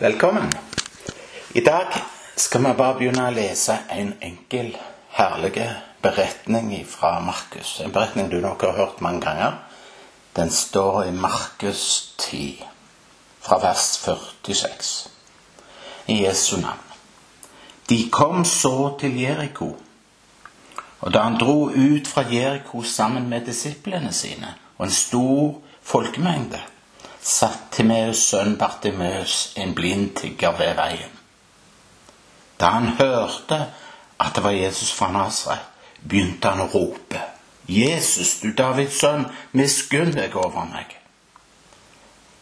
Velkommen. 0.00 0.52
I 1.52 1.60
dag 1.60 1.86
skal 2.36 2.62
vi 2.62 2.72
bare 2.78 2.94
begynne 3.00 3.24
å 3.26 3.32
lese 3.34 3.74
en 3.90 4.12
enkel, 4.22 4.68
herlig 5.10 5.64
beretning 6.04 6.68
fra 6.86 7.16
Markus. 7.18 7.80
En 7.82 7.90
beretning 7.90 8.28
du 8.30 8.36
nok 8.38 8.62
har 8.62 8.76
hørt 8.76 9.00
mange 9.02 9.24
ganger. 9.26 9.56
Den 10.38 10.54
står 10.54 11.08
i 11.08 11.10
Markus 11.10 12.14
10, 12.22 12.62
fra 13.42 13.58
vers 13.58 13.88
46. 14.04 14.94
I 16.14 16.20
Jesu 16.22 16.60
navn. 16.62 16.86
De 17.90 17.98
kom 18.06 18.46
så 18.46 18.94
til 19.02 19.18
Jeriko. 19.18 19.72
Og 21.00 21.10
da 21.10 21.26
han 21.26 21.42
dro 21.42 21.72
ut 21.74 22.06
fra 22.06 22.22
Jeriko 22.30 22.86
sammen 22.86 23.26
med 23.26 23.50
disiplene 23.50 24.14
sine 24.14 24.54
og 24.76 24.86
en 24.86 24.98
stor 25.02 25.56
folkemengde, 25.82 26.62
satt 27.28 27.72
Timeus 27.76 28.22
sønn 28.30 28.56
Bartimeus, 28.58 29.52
en 29.56 29.74
blind 29.76 30.14
tigger 30.16 30.56
ved 30.56 30.76
veien. 30.78 31.16
Da 32.60 32.72
han 32.78 32.94
hørte 32.98 33.58
at 34.18 34.34
det 34.34 34.44
var 34.44 34.56
Jesus 34.56 34.92
fra 34.92 35.10
Nasaret, 35.12 35.66
begynte 36.02 36.50
han 36.50 36.64
å 36.64 36.70
rope. 36.72 37.20
Jesus, 37.68 38.38
du 38.40 38.54
Davids 38.56 38.96
sønn, 39.02 39.26
miskunn 39.52 40.14
deg 40.16 40.36
over 40.40 40.64
meg. 40.70 40.94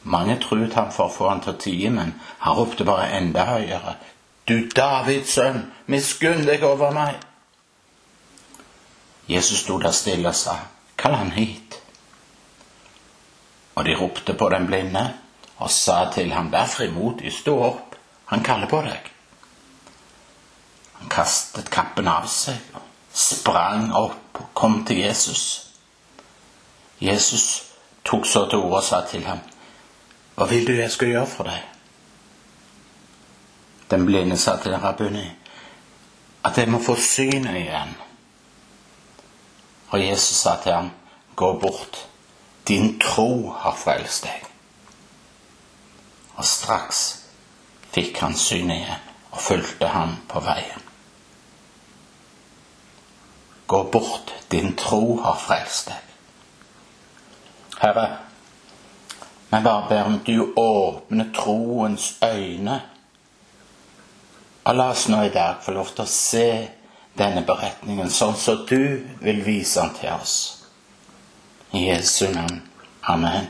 Mange 0.07 0.39
truet 0.39 0.77
han 0.79 0.93
for 0.95 1.09
å 1.09 1.15
få 1.16 1.29
han 1.33 1.43
til 1.43 1.57
å 1.57 1.61
tie, 1.61 1.91
men 1.91 2.15
han 2.45 2.57
ropte 2.57 2.87
bare 2.87 3.11
enda 3.19 3.49
høyere. 3.51 3.97
Du 4.47 4.69
Davids 4.71 5.35
sønn, 5.35 5.65
miskunn 5.91 6.47
deg 6.47 6.63
over 6.65 6.95
meg. 6.95 7.19
Jesus 9.27 9.65
sto 9.65 9.80
der 9.83 9.91
stille 9.91 10.30
og 10.30 10.39
sa, 10.39 10.61
kall 10.97 11.19
han 11.19 11.35
hit. 11.35 11.55
Og 13.77 13.85
de 13.85 13.95
ropte 13.97 14.35
på 14.35 14.48
den 14.48 14.66
blinde 14.66 15.05
og 15.57 15.71
sa 15.71 16.07
til 16.12 16.33
ham, 16.33 16.51
vær 16.53 16.66
frimodig, 16.69 17.33
stå 17.33 17.55
opp, 17.65 17.97
han 18.27 18.43
kaller 18.45 18.69
på 18.69 18.80
deg. 18.85 19.12
Han 20.96 21.13
kastet 21.13 21.71
kappen 21.73 22.09
av 22.09 22.27
seg 22.32 22.77
og 22.77 22.85
sprang 23.16 23.91
opp 23.97 24.41
og 24.41 24.49
kom 24.57 24.80
til 24.88 25.04
Jesus. 25.04 25.45
Jesus 27.01 27.47
tok 28.04 28.27
så 28.27 28.47
til 28.49 28.65
orde 28.65 28.80
og 28.80 28.85
sa 28.85 29.02
til 29.09 29.24
ham, 29.29 29.41
hva 30.37 30.49
vil 30.49 30.66
du 30.69 30.74
jeg 30.77 30.93
skal 30.93 31.13
gjøre 31.13 31.29
for 31.29 31.49
deg? 31.49 31.63
Den 33.91 34.04
blinde 34.09 34.37
sa 34.41 34.57
til 34.60 34.74
rabbini, 34.77 35.29
at 36.45 36.59
jeg 36.59 36.69
må 36.73 36.80
få 36.82 36.97
synet 37.01 37.60
igjen. 37.60 37.95
Og 39.93 40.02
Jesus 40.02 40.43
sa 40.43 40.57
til 40.63 40.74
ham, 40.74 40.91
gå 41.37 41.52
bort 41.60 42.07
din 42.67 42.99
tro 42.99 43.53
har 43.59 43.77
frelst 43.79 44.27
deg. 44.27 44.43
Og 46.37 46.45
straks 46.45 47.03
fikk 47.95 48.19
han 48.21 48.35
syn 48.37 48.73
igjen 48.75 49.05
og 49.31 49.41
fulgte 49.41 49.89
ham 49.93 50.17
på 50.29 50.43
veien. 50.45 50.83
Gå 53.67 53.83
bort, 53.93 54.33
din 54.51 54.75
tro 54.79 55.17
har 55.23 55.39
frelst 55.43 55.91
deg. 55.91 56.03
Herre, 57.81 58.07
vi 59.51 59.63
bare 59.63 59.89
ber 59.89 60.11
om 60.11 60.19
du 60.27 60.53
åpner 60.57 61.31
troens 61.35 62.15
øyne. 62.25 62.81
Og 64.65 64.75
la 64.75 64.91
oss 64.91 65.06
nå 65.09 65.22
i 65.22 65.34
dag 65.34 65.62
få 65.62 65.75
lov 65.77 65.93
til 65.94 66.03
å 66.03 66.11
se 66.11 66.49
denne 67.19 67.44
beretningen 67.47 68.11
sånn 68.11 68.34
som 68.37 68.65
du 68.67 69.06
vil 69.22 69.43
vise 69.47 69.81
den 69.81 69.94
til 70.00 70.15
oss. 70.17 70.56
I 71.72 71.89
Jesu 71.89 72.27
navn. 72.33 72.62
Amen. 73.03 73.47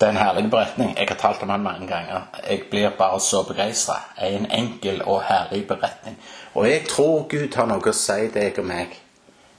Det 0.00 0.06
er 0.06 0.10
en 0.10 0.16
herlig 0.16 0.50
beretning. 0.50 0.94
Jeg 0.98 1.08
har 1.08 1.16
talt 1.16 1.42
om 1.42 1.48
den 1.48 1.62
mange 1.62 1.86
ganger. 1.86 2.20
Jeg 2.48 2.62
blir 2.70 2.90
bare 2.98 3.20
så 3.20 3.42
begeistra. 3.42 4.00
En 4.18 4.46
enkel 4.50 5.02
og 5.04 5.22
herlig 5.22 5.66
beretning. 5.68 6.16
Og 6.54 6.70
jeg 6.70 6.86
tror 6.88 7.26
Gud 7.28 7.56
har 7.56 7.66
noe 7.68 7.84
å 7.84 7.92
si 7.92 8.30
deg 8.32 8.58
og 8.58 8.64
meg 8.64 8.96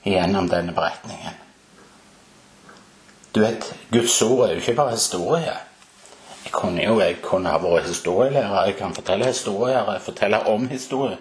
gjennom 0.03 0.49
denne 0.49 0.73
beretningen. 0.73 1.37
Du 3.35 3.39
vet, 3.39 3.69
Guds 3.91 4.21
ord 4.21 4.47
er 4.47 4.55
jo 4.55 4.63
ikke 4.63 4.75
bare 4.75 4.97
historie. 4.97 5.53
Jeg 6.43 6.51
kunne 6.51 6.83
jo 6.83 6.97
jeg 6.99 7.21
kunne 7.21 7.53
ha 7.53 7.61
vært 7.61 7.87
historielærer. 7.87 8.65
Jeg 8.65 8.75
kan 8.81 8.97
fortelle 8.97 9.29
historier, 9.29 9.99
fortelle 9.99 10.41
om 10.49 10.67
historie. 10.69 11.17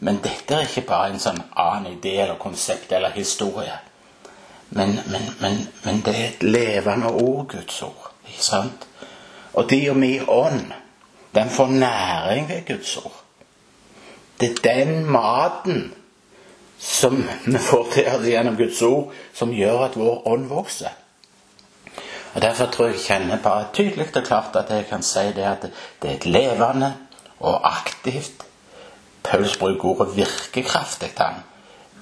Men 0.00 0.18
dette 0.22 0.54
er 0.54 0.66
ikke 0.66 0.88
bare 0.88 1.14
en 1.14 1.22
sånn 1.22 1.40
annen 1.56 1.94
idé 1.94 2.18
eller 2.22 2.42
konsept 2.42 2.92
eller 2.92 3.14
historie. 3.14 3.78
Men, 4.70 5.00
men, 5.06 5.22
men, 5.40 5.68
men, 5.84 6.00
det 6.00 6.14
er 6.14 6.28
et 6.28 6.42
levende 6.42 7.06
ord, 7.06 7.48
Guds 7.48 7.82
ord. 7.82 8.12
Ikke 8.26 8.44
sant? 8.44 8.86
Og 9.54 9.70
de 9.70 9.90
og 9.90 9.96
mi 9.96 10.20
ånd, 10.28 10.72
den 11.34 11.50
får 11.50 11.66
næring 11.66 12.48
ved 12.48 12.66
Guds 12.66 12.96
ord. 12.96 13.20
Det 14.40 14.50
er 14.50 14.74
den 14.74 15.04
maten 15.06 15.94
som 16.78 17.28
vi 17.46 17.58
får 17.58 17.88
til 17.92 18.26
gjennom 18.26 18.56
Guds 18.56 18.82
ord, 18.82 19.12
som 19.34 19.54
gjør 19.54 19.84
at 19.84 19.98
vår 19.98 20.28
ånd 20.28 20.48
vokser. 20.48 20.90
Og 22.34 22.42
Derfor 22.42 22.66
tror 22.66 22.86
jeg 22.86 22.94
jeg 22.94 23.04
kjenner 23.04 23.42
bare 23.42 23.66
tydelig 23.74 24.16
og 24.16 24.24
klart 24.24 24.56
at 24.56 24.70
jeg 24.70 24.86
kan 24.88 25.02
si 25.02 25.22
det 25.36 25.46
at 25.46 25.68
det 26.02 26.10
er 26.10 26.14
et 26.14 26.26
levende 26.26 26.94
og 27.40 27.60
aktivt 27.76 28.44
Paulus 29.24 29.56
bruker 29.56 29.88
ordet 29.88 30.16
virkekraftig. 30.16 31.10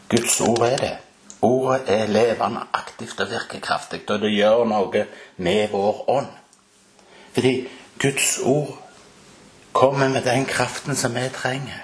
Guds 0.08 0.40
ord 0.40 0.58
er 0.58 0.76
det. 0.76 0.96
Ordet 1.42 1.88
er 1.90 2.06
levende, 2.06 2.60
aktivt 2.72 3.20
og 3.20 3.30
virkekraftig, 3.30 4.04
og 4.10 4.20
det 4.22 4.30
gjør 4.30 4.64
noe 4.70 5.06
med 5.42 5.72
vår 5.72 6.04
ånd. 6.10 6.30
Fordi 7.34 7.54
Guds 7.98 8.38
ord 8.44 8.76
kommer 9.72 10.08
med 10.08 10.22
den 10.22 10.46
kraften 10.46 10.96
som 10.96 11.14
vi 11.14 11.26
trenger. 11.34 11.82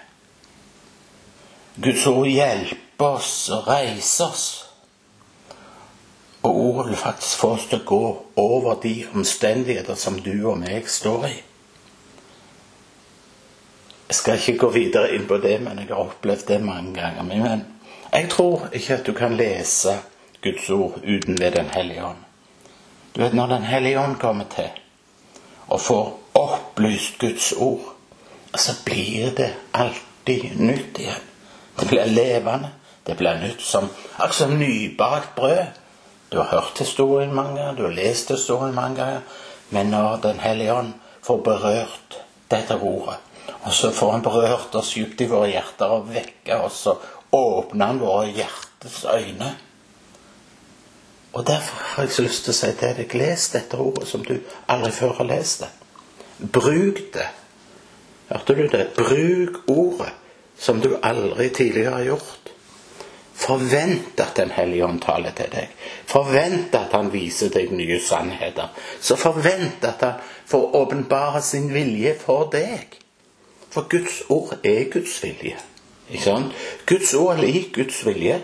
Guds 1.82 2.06
ord 2.06 2.26
hjelper 2.26 3.18
oss 3.18 3.48
og 3.54 3.66
reiser 3.68 4.30
oss. 4.30 4.46
Og 6.42 6.56
ordet 6.56 6.88
vil 6.90 6.96
faktisk 6.96 7.38
få 7.38 7.50
oss 7.56 7.66
til 7.70 7.80
å 7.82 7.88
gå 7.88 8.02
over 8.38 8.78
de 8.82 8.94
omstendigheter 9.14 9.98
som 9.98 10.20
du 10.22 10.34
og 10.46 10.58
meg 10.62 10.86
står 10.90 11.26
i. 11.28 11.36
Jeg 14.08 14.16
skal 14.16 14.38
ikke 14.38 14.60
gå 14.62 14.70
videre 14.72 15.10
inn 15.16 15.26
på 15.28 15.36
det, 15.42 15.58
men 15.60 15.82
jeg 15.82 15.90
har 15.90 16.06
opplevd 16.06 16.46
det 16.48 16.60
mange 16.64 16.94
ganger. 16.96 17.26
Men 17.28 17.66
jeg 18.12 18.30
tror 18.30 18.68
ikke 18.72 18.94
at 18.94 19.06
du 19.06 19.12
kan 19.12 19.36
lese 19.36 19.98
Guds 20.42 20.70
ord 20.70 21.00
uten 21.04 21.40
ved 21.40 21.50
Den 21.52 21.70
hellige 21.74 22.04
ånd. 22.04 22.24
Du 23.16 23.20
vet, 23.20 23.34
Når 23.34 23.46
Den 23.46 23.62
hellige 23.62 24.00
ånd 24.00 24.16
kommer 24.16 24.44
til 24.54 24.70
og 25.68 25.80
får 25.80 26.20
opplyst 26.34 27.18
Guds 27.18 27.52
ord, 27.52 27.94
så 28.54 28.72
blir 28.84 29.30
det 29.36 29.54
alltid 29.74 30.56
nytt 30.56 30.98
igjen. 30.98 31.24
Det 31.80 31.88
blir 31.88 32.04
levende. 32.04 32.70
Det 33.06 33.16
blir 33.16 33.40
nytt 33.40 33.60
som 33.60 33.88
akkurat 34.16 34.50
nybakt 34.50 35.34
brød. 35.36 35.66
Du 36.28 36.36
har 36.36 36.44
hørt 36.44 36.78
historien 36.78 37.34
mange 37.34 37.56
ganger, 37.56 37.76
du 37.76 37.82
har 37.82 37.92
lest 37.92 38.30
historien 38.30 38.74
mange 38.74 38.96
ganger, 38.96 39.20
men 39.70 39.86
når 39.86 40.16
Den 40.16 40.40
hellige 40.40 40.74
ånd 40.74 40.92
får 41.22 41.38
berørt 41.38 42.18
dette 42.50 42.76
ordet, 42.76 43.16
og 43.62 43.72
så 43.72 43.90
får 43.90 44.12
han 44.12 44.22
berørt 44.22 44.74
oss 44.74 44.94
dypt 44.94 45.20
i 45.20 45.28
våre 45.28 45.48
hjerter 45.48 45.86
og 45.86 46.10
vekke 46.12 46.60
oss 46.64 46.86
og 46.86 47.00
åpner 47.30 47.86
han 47.86 48.00
våre 48.00 48.30
hjertes 48.32 49.04
øyne. 49.04 49.54
Og 51.32 51.46
Derfor 51.46 51.82
har 51.84 52.02
jeg 52.02 52.12
så 52.12 52.22
lyst 52.22 52.44
til 52.44 52.54
å 52.54 52.56
si 52.56 52.70
til 52.80 52.94
deg 52.98 53.14
les 53.20 53.48
dette 53.52 53.78
ordet 53.78 54.08
som 54.08 54.24
du 54.24 54.38
aldri 54.68 54.90
før 54.96 55.12
har 55.20 55.28
lest 55.28 55.64
det. 55.64 55.68
Bruk 56.38 57.02
det. 57.14 57.28
Hørte 58.28 58.54
du 58.54 58.66
det? 58.72 58.86
Bruk 58.96 59.60
ordet 59.68 60.12
som 60.58 60.80
du 60.80 60.96
aldri 61.02 61.48
tidligere 61.54 61.94
har 61.94 62.06
gjort. 62.12 62.52
Forvent 63.38 64.20
at 64.20 64.36
Den 64.36 64.50
hellige 64.50 64.84
ånd 64.84 65.00
taler 65.02 65.30
til 65.30 65.50
deg. 65.52 65.70
Forvent 66.06 66.74
at 66.74 66.92
han 66.92 67.12
viser 67.12 67.52
deg 67.54 67.70
nye 67.70 68.00
sannheter. 68.02 68.72
Så 69.00 69.16
forvent 69.16 69.84
at 69.84 70.02
han 70.02 70.18
får 70.46 70.74
åpenbare 70.76 71.42
sin 71.42 71.70
vilje 71.74 72.16
for 72.18 72.50
deg. 72.52 72.98
For 73.70 73.86
Guds 73.88 74.22
ord 74.28 74.58
er 74.64 74.90
Guds 74.90 75.22
vilje. 75.22 75.56
Ikke 76.10 76.24
sant? 76.24 76.56
Guds 76.88 77.14
ord 77.14 77.36
er 77.36 77.42
lik 77.42 77.74
Guds 77.76 78.00
vilje. 78.06 78.40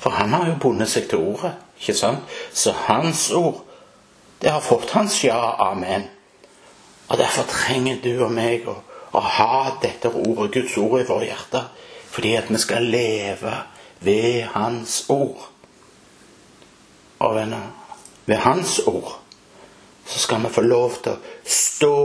For 0.00 0.16
han 0.16 0.32
har 0.32 0.46
jo 0.48 0.58
bundet 0.60 0.88
seg 0.92 1.08
til 1.10 1.24
ordet. 1.32 1.52
ikke 1.80 1.94
sant? 1.96 2.24
Så 2.52 2.72
hans 2.72 3.30
ord, 3.30 3.64
det 4.42 4.50
har 4.50 4.60
fått 4.64 4.90
hans 4.96 5.24
ja, 5.24 5.40
amen. 5.70 6.08
Og 7.08 7.18
derfor 7.18 7.42
trenger 7.48 7.98
du 8.04 8.24
og 8.24 8.32
meg 8.32 8.68
å, 8.68 8.76
å 9.12 9.20
ha 9.20 9.76
dette 9.82 10.08
ordet, 10.08 10.52
Guds 10.54 10.76
ord, 10.78 11.00
i 11.00 11.08
våre 11.08 11.26
hjerter. 11.26 11.68
Fordi 12.10 12.34
at 12.36 12.50
vi 12.50 12.58
skal 12.58 12.86
leve 12.90 13.54
ved 14.00 14.42
Hans 14.54 15.04
ord. 15.08 15.48
Og 17.18 17.34
venner, 17.36 17.70
ved 18.26 18.36
Hans 18.36 18.78
ord 18.78 19.16
så 20.06 20.18
skal 20.18 20.42
vi 20.42 20.48
få 20.50 20.62
lov 20.64 20.96
til 21.04 21.12
å 21.12 21.18
stå 21.46 21.96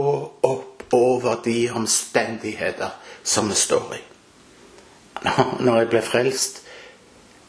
opp 0.46 0.84
over 0.94 1.40
de 1.44 1.70
omstendigheter 1.74 2.92
som 3.24 3.48
vi 3.50 3.56
står 3.58 3.96
i. 3.96 4.02
Når 5.24 5.78
jeg 5.78 5.90
ble 5.92 6.02
frelst, 6.04 6.62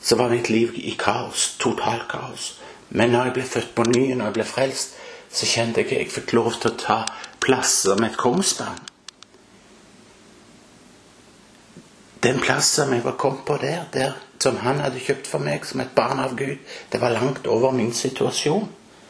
så 0.02 0.16
var 0.16 0.32
mitt 0.32 0.50
liv 0.50 0.76
i 0.76 0.96
kaos. 1.00 1.56
Totalt 1.60 2.08
kaos. 2.12 2.54
Men 2.90 3.12
når 3.12 3.30
jeg 3.30 3.34
ble 3.38 3.48
født 3.54 3.74
på 3.76 3.88
ny, 3.90 4.04
når 4.14 4.30
jeg 4.30 4.38
ble 4.38 4.46
frelst, 4.48 5.00
så 5.32 5.46
kjente 5.50 5.82
jeg 5.82 5.90
at 5.90 5.98
jeg 5.98 6.12
fikk 6.12 6.36
lov 6.38 6.54
til 6.56 6.72
å 6.72 6.78
ta 6.80 7.00
plasser 7.44 8.00
med 8.00 8.14
et 8.14 8.20
kongsbarn. 8.20 8.80
Den 12.24 12.40
plassen 12.42 12.94
jeg 12.96 13.04
var 13.06 13.18
kommet 13.20 13.44
på 13.46 13.58
der, 13.62 13.84
der 13.94 14.16
som 14.42 14.58
han 14.62 14.80
hadde 14.82 15.02
kjøpt 15.02 15.28
for 15.30 15.44
meg 15.44 15.66
som 15.66 15.82
et 15.82 15.94
barn 15.96 16.20
av 16.22 16.36
Gud, 16.38 16.58
det 16.92 17.02
var 17.02 17.14
langt 17.14 17.48
over 17.48 17.76
min 17.76 17.94
situasjon. 17.94 18.68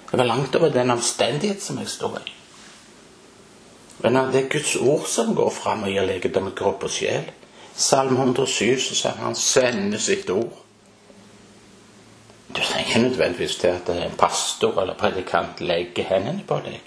Det 0.10 0.18
var 0.18 0.28
langt 0.28 0.56
over 0.56 0.72
den 0.72 0.92
omstendighet 0.92 1.64
som 1.64 1.80
jeg 1.82 1.92
står 1.92 2.20
i. 2.24 2.34
Men 4.04 4.20
det 4.32 4.44
er 4.44 4.52
Guds 4.52 4.76
ord 4.76 5.08
som 5.10 5.34
går 5.36 5.50
fram 5.52 5.88
og 5.88 5.92
gir 5.92 6.06
legedom 6.06 6.52
kropp 6.56 6.86
og 6.88 6.94
sjel. 6.94 7.28
Salme 7.78 8.18
107 8.18 8.80
så 8.80 8.96
sier 8.96 9.20
han 9.22 9.36
'sender 9.36 9.98
sitt 9.98 10.30
ord'. 10.30 10.64
Du 12.56 12.62
trenger 12.62 13.10
nødvendigvis 13.10 13.56
til 13.56 13.68
at 13.68 13.90
en 13.90 14.18
pastor 14.18 14.82
eller 14.82 14.94
predikant 14.94 15.62
legger 15.62 16.04
hendene 16.04 16.44
på 16.48 16.60
deg. 16.66 16.82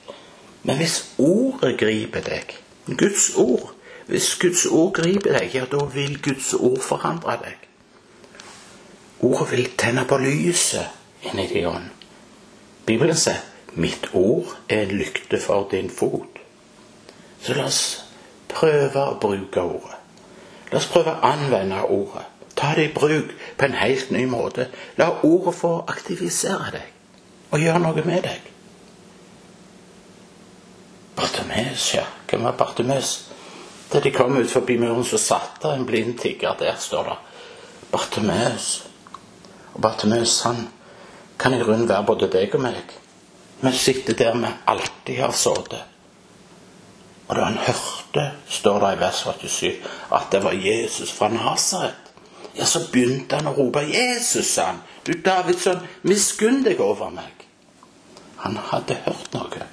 Men 0.62 0.76
hvis 0.76 1.14
ordet 1.18 1.78
griper 1.78 2.20
deg, 2.20 2.56
Guds 2.86 3.36
ord 3.36 3.74
Hvis 4.06 4.38
Guds 4.40 4.66
ord 4.66 4.92
griper 4.94 5.38
deg, 5.38 5.54
ja, 5.54 5.64
da 5.64 5.84
vil 5.84 6.22
Guds 6.22 6.54
ord 6.54 6.80
forandre 6.82 7.36
deg. 7.44 7.54
Ordet 9.20 9.50
vil 9.50 9.70
tenne 9.78 10.04
på 10.08 10.16
lyset 10.18 10.86
inni 11.22 11.46
din 11.46 11.66
ånd. 11.66 11.90
Bibelen 12.86 13.16
sier 13.16 13.38
'Mitt 13.74 14.10
ord 14.12 14.56
er 14.68 14.82
en 14.82 14.88
lykte 14.98 15.40
for 15.40 15.68
din 15.70 15.90
fot'. 15.90 16.40
Så 17.42 17.54
la 17.54 17.64
oss 17.64 18.04
prøve 18.48 19.04
å 19.06 19.18
bruke 19.20 19.60
ordet. 19.60 19.99
La 20.70 20.78
oss 20.78 20.90
prøve 20.90 21.16
å 21.16 21.32
anvende 21.32 21.82
ordet. 21.90 22.26
Ta 22.54 22.74
det 22.76 22.90
i 22.90 22.94
bruk 22.94 23.32
på 23.56 23.66
en 23.66 23.76
helt 23.78 24.10
ny 24.14 24.26
måte. 24.30 24.68
La 24.98 25.10
ordet 25.26 25.56
få 25.56 25.72
aktivisere 25.88 26.72
deg 26.74 26.96
og 27.50 27.62
gjøre 27.62 27.82
noe 27.82 28.04
med 28.06 28.22
deg. 28.26 28.50
Bartimeus, 31.16 31.94
ja. 31.94 32.04
Hvem 32.30 32.46
var 32.46 32.58
Bartimeus? 32.58 33.14
Da 33.90 34.00
de 34.00 34.12
kom 34.14 34.36
ut 34.38 34.50
forbi 34.50 34.76
muren, 34.78 35.04
så 35.04 35.18
satt 35.18 35.58
det 35.62 35.72
en 35.74 35.86
blind 35.86 36.18
tigger. 36.20 36.54
Der 36.58 36.76
står 36.78 37.08
det 37.08 37.16
Bartimeus. 37.90 38.68
Og 39.74 39.80
Bartimeus, 39.82 40.40
han 40.46 40.68
kan 41.38 41.54
i 41.54 41.62
grunnen 41.62 41.88
være 41.88 42.06
både 42.06 42.30
deg 42.30 42.54
og 42.54 42.62
meg. 42.62 42.94
Vi 43.60 43.72
sitter 43.76 44.16
der 44.16 44.38
vi 44.38 44.52
alltid 44.66 45.18
har 45.20 45.34
sittet. 45.36 45.82
Og 47.28 47.36
da 47.36 47.48
han 47.50 47.58
hørte, 48.14 48.32
står 48.48 48.80
det 48.80 48.96
i 48.96 49.00
vers 49.00 49.22
47, 49.22 49.74
at 50.12 50.32
det 50.32 50.44
var 50.44 50.52
Jesus 50.52 51.12
fra 51.12 51.28
Nasaret, 51.28 51.94
ja, 52.56 52.64
så 52.64 52.80
begynte 52.92 53.36
han 53.36 53.46
å 53.46 53.54
rope 53.54 53.80
'Jesus', 53.80 54.58
han. 54.58 54.82
'Du 55.06 55.12
Davids 55.24 55.62
sønn, 55.62 55.86
miskunn 56.02 56.64
deg 56.64 56.80
over 56.80 57.10
meg'. 57.10 57.46
Han 58.36 58.56
hadde 58.56 58.94
hørt 58.94 59.32
noe. 59.32 59.66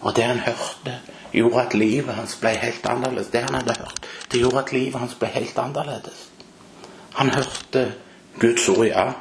Og 0.00 0.16
det 0.16 0.24
han 0.24 0.38
hørte, 0.38 1.00
gjorde 1.32 1.60
at 1.60 1.74
livet 1.74 2.14
hans 2.14 2.36
ble 2.36 2.50
helt 2.50 2.86
annerledes. 2.86 3.30
Det 3.32 3.40
han 3.40 3.54
hadde 3.54 3.74
hørt, 3.78 4.06
det 4.32 4.40
gjorde 4.40 4.58
at 4.58 4.72
livet 4.72 5.00
hans 5.00 5.14
ble 5.14 5.28
helt 5.28 5.58
annerledes. 5.58 6.28
Han 7.14 7.30
hørte 7.30 7.94
Guds 8.38 8.68
ord, 8.68 8.86
ja. 8.86 9.12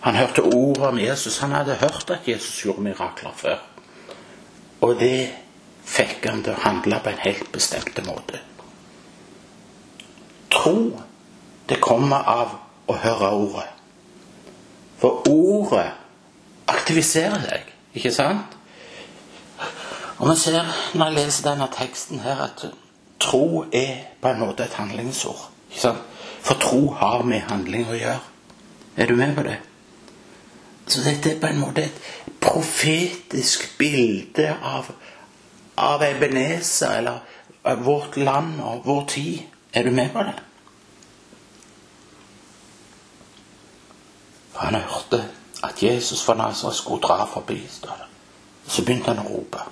Han 0.00 0.14
hørte 0.14 0.42
ordet 0.42 0.86
om 0.86 0.98
Jesus. 0.98 1.38
Han 1.38 1.52
hadde 1.52 1.74
hørt 1.74 2.10
at 2.10 2.28
Jesus 2.28 2.64
gjorde 2.64 2.82
mirakler 2.82 3.32
før. 3.36 3.58
Og 4.80 5.00
det 5.00 5.30
fikk 5.84 6.26
han 6.28 6.42
til 6.44 6.54
å 6.54 6.62
handle 6.64 7.00
på 7.02 7.12
en 7.12 7.22
helt 7.24 7.52
bestemt 7.52 7.98
måte. 8.06 8.40
Tro, 10.52 10.76
det 11.68 11.80
kommer 11.82 12.28
av 12.28 12.56
å 12.86 12.96
høre 13.02 13.30
ordet. 13.36 13.68
For 15.00 15.24
ordet 15.28 15.88
aktiviserer 16.70 17.42
deg, 17.48 17.72
ikke 17.98 18.12
sant? 18.14 18.58
Og 20.22 20.28
vi 20.30 20.36
ser 20.38 20.68
når 20.94 21.08
jeg 21.08 21.16
leser 21.16 21.48
denne 21.48 21.66
teksten 21.74 22.22
her, 22.22 22.44
at 22.44 22.66
tro 23.22 23.64
er 23.74 24.04
på 24.22 24.30
en 24.30 24.42
måte 24.44 24.66
et 24.66 24.76
handlingsord. 24.78 25.48
ikke 25.70 25.80
sant? 25.80 26.08
For 26.42 26.58
tro 26.58 26.92
har 26.98 27.22
med 27.26 27.42
handling 27.48 27.88
å 27.90 27.98
gjøre. 27.98 28.20
Er 28.96 29.06
du 29.06 29.16
med 29.16 29.34
på 29.36 29.42
det? 29.46 29.58
Så 30.86 31.02
dette 31.02 31.30
er 31.32 31.40
på 31.40 31.46
en 31.46 31.60
måte 31.62 31.86
et 31.86 32.00
profetisk 32.42 33.78
bilde 33.78 34.48
av, 34.62 34.90
av 35.74 36.02
Ebenezer, 36.02 36.98
eller 36.98 37.76
vårt 37.76 38.16
land 38.16 38.60
og 38.60 38.86
vår 38.86 39.04
tid. 39.08 39.38
Er 39.72 39.84
du 39.84 39.90
med 39.90 40.12
på 40.12 40.22
det? 40.22 40.34
Han 44.54 44.74
hørte 44.74 45.24
at 45.62 45.82
Jesus 45.82 46.24
fra 46.24 46.34
Nasaret 46.34 46.76
skulle 46.76 47.02
dra 47.02 47.24
forbi. 47.26 47.66
står. 47.70 48.06
Så 48.66 48.84
begynte 48.84 49.14
han 49.14 49.26
å 49.26 49.28
rope. 49.28 49.62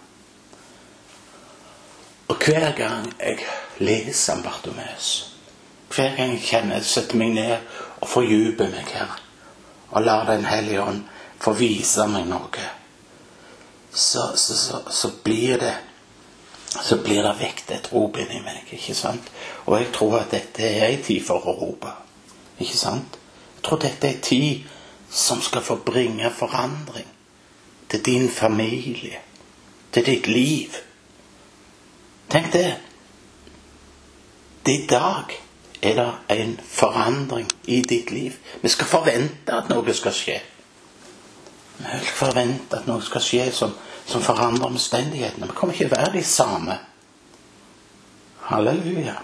Og 2.29 2.37
hver 2.37 2.73
gang 2.77 3.13
jeg 3.21 3.39
leser 3.79 4.35
om 4.35 4.43
Bartomeus, 4.43 5.35
hver 5.95 6.17
gang 6.17 6.35
jeg 6.37 6.43
kjenner, 6.47 6.81
setter 6.81 7.19
meg 7.19 7.35
ned 7.35 7.57
og 8.01 8.09
fordyper 8.09 8.71
meg 8.71 8.93
her, 8.95 9.17
og 9.91 10.03
lar 10.03 10.27
Den 10.27 10.45
hellige 10.45 10.83
ånd 10.83 11.03
få 11.41 11.53
vise 11.53 12.07
meg 12.07 12.29
noe, 12.29 12.67
så, 13.93 14.31
så, 14.37 14.55
så, 14.55 14.83
så 14.91 15.11
blir 15.25 15.59
det 15.59 15.75
så 16.71 16.97
blir 16.97 17.23
det 17.23 17.35
vekt 17.41 17.71
et 17.71 17.93
rop 17.93 18.17
inni 18.17 18.41
meg. 18.45 18.63
ikke 18.73 18.95
sant? 18.95 19.31
Og 19.67 19.79
jeg 19.79 19.93
tror 19.93 20.21
at 20.21 20.31
dette 20.31 20.63
er 20.63 20.87
ei 20.87 21.01
tid 21.03 21.25
for 21.27 21.43
å 21.43 21.57
rope. 21.59 21.91
Ikke 22.61 22.77
sant? 22.79 23.19
Jeg 23.57 23.65
tror 23.67 23.81
dette 23.83 24.07
er 24.07 24.15
ei 24.15 24.21
tid 24.23 24.69
som 25.11 25.43
skal 25.43 25.63
få 25.67 25.81
bringe 25.87 26.31
forandring 26.31 27.09
til 27.91 28.05
din 28.07 28.29
familie, 28.29 29.19
til 29.93 30.07
ditt 30.07 30.27
liv. 30.27 30.77
Tenk 32.31 32.53
det. 32.53 32.77
I 34.71 34.87
dag 34.87 35.35
er 35.83 35.95
det 35.95 36.39
en 36.39 36.61
forandring 36.65 37.49
i 37.65 37.81
ditt 37.83 38.11
liv. 38.11 38.37
Vi 38.63 38.69
skal 38.69 38.87
forvente 38.87 39.53
at 39.53 39.69
noe 39.73 39.95
skal 39.95 40.15
skje. 40.15 40.39
Vi 41.81 42.13
forventer 42.15 42.83
at 42.83 42.87
noe 42.89 43.03
skal 43.05 43.25
skje 43.25 43.49
som, 43.57 43.73
som 44.07 44.23
forandrer 44.23 44.69
omstendighetene. 44.69 45.49
Vi 45.49 45.57
kommer 45.57 45.75
ikke 45.75 45.91
være 45.95 46.13
de 46.19 46.25
samme. 46.25 46.77
Halleluja. 48.51 49.17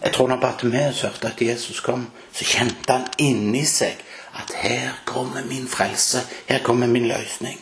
Jeg 0.00 0.12
tror 0.12 0.28
når 0.28 0.40
Bartimeus 0.40 1.02
hørte 1.02 1.28
at 1.28 1.42
Jesus 1.42 1.80
kom, 1.80 2.06
så 2.32 2.44
kjente 2.44 2.92
han 2.92 3.06
inni 3.18 3.66
seg 3.68 4.00
at 4.40 4.54
her 4.62 4.94
kommer 5.04 5.44
min 5.44 5.68
frelse. 5.68 6.22
Her 6.48 6.62
kommer 6.64 6.86
min 6.86 7.08
løsning. 7.08 7.60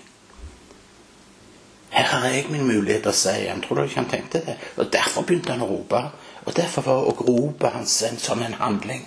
Her 1.91 2.05
har 2.05 2.29
jeg 2.29 2.47
min 2.51 2.67
mulighet 2.67 3.03
til 3.03 3.11
å 3.11 3.17
si 3.17 3.35
igjen. 3.43 3.63
Tror 3.65 3.77
du 3.77 3.83
ikke 3.85 4.01
han 4.03 4.11
tenkte 4.11 4.43
det? 4.47 4.57
Og 4.77 4.93
Derfor 4.93 5.27
begynte 5.27 5.53
han 5.57 5.65
å 5.65 5.71
rope. 5.71 6.03
Og 6.45 6.57
derfor 6.57 6.83
var 6.83 7.07
å 7.09 7.15
rope 7.19 7.69
hans 7.75 8.03
en 8.07 8.21
sånn 8.21 8.45
en 8.47 8.55
handling. 8.61 9.03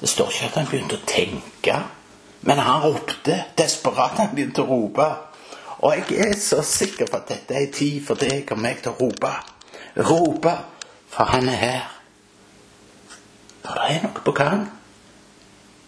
Det 0.00 0.08
står 0.08 0.30
ikke 0.32 0.46
at 0.48 0.56
han 0.58 0.70
begynte 0.70 0.96
å 0.96 1.06
tenke, 1.06 1.76
men 2.40 2.58
han 2.58 2.82
ropte. 2.82 3.44
Desperat 3.58 4.18
han 4.18 4.34
begynte 4.34 4.64
å 4.64 4.68
rope. 4.70 5.08
Og 5.80 5.96
jeg 5.96 6.18
er 6.26 6.36
så 6.40 6.60
sikker 6.64 7.08
på 7.08 7.20
at 7.20 7.32
dette 7.32 7.56
er 7.56 7.72
tid 7.72 8.02
for 8.04 8.20
deg 8.20 8.48
og 8.52 8.60
meg 8.60 8.82
til 8.84 8.92
å 8.92 8.98
rope. 9.00 9.32
Rope, 9.96 10.52
for 11.10 11.32
han 11.32 11.48
er 11.48 11.60
her. 11.60 11.88
For 13.64 13.76
det 13.76 13.96
er 13.96 14.04
noe 14.04 14.24
på 14.24 14.34
gang. 14.36 14.64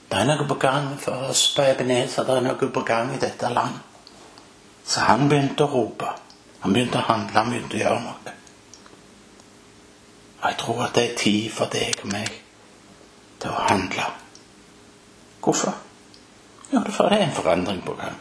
Det 0.09 0.21
er 0.21 0.29
noe 0.29 0.49
på 0.49 0.59
gang 0.61 0.91
for 1.01 1.31
oss 1.31 1.47
på 1.57 1.65
Ebenezer. 1.65 2.27
Det 2.29 2.37
er 2.37 2.45
noe 2.45 2.71
på 2.75 2.85
gang 2.89 3.15
i 3.15 3.21
dette 3.21 3.53
land. 3.53 3.79
Så 4.85 5.05
han 5.07 5.29
begynte 5.29 5.65
å 5.65 5.73
rope. 5.73 6.11
Han 6.63 6.75
begynte 6.75 7.01
å 7.01 7.07
handle, 7.07 7.37
han 7.39 7.51
begynte 7.51 7.79
å 7.79 7.81
gjøre 7.81 8.01
noe. 8.03 8.35
Og 10.43 10.49
jeg 10.49 10.59
tror 10.59 10.83
at 10.85 10.99
det 10.99 11.05
er 11.07 11.17
tid 11.19 11.55
for 11.55 11.71
deg 11.71 12.03
og 12.03 12.13
meg 12.13 12.37
til 13.43 13.51
å 13.51 13.65
handle. 13.71 14.11
Hvorfor? 15.43 15.75
Jo, 16.73 16.81
for 16.91 17.09
det 17.09 17.21
er 17.21 17.27
en 17.27 17.37
forandring 17.37 17.83
på 17.85 17.95
gang. 17.99 18.17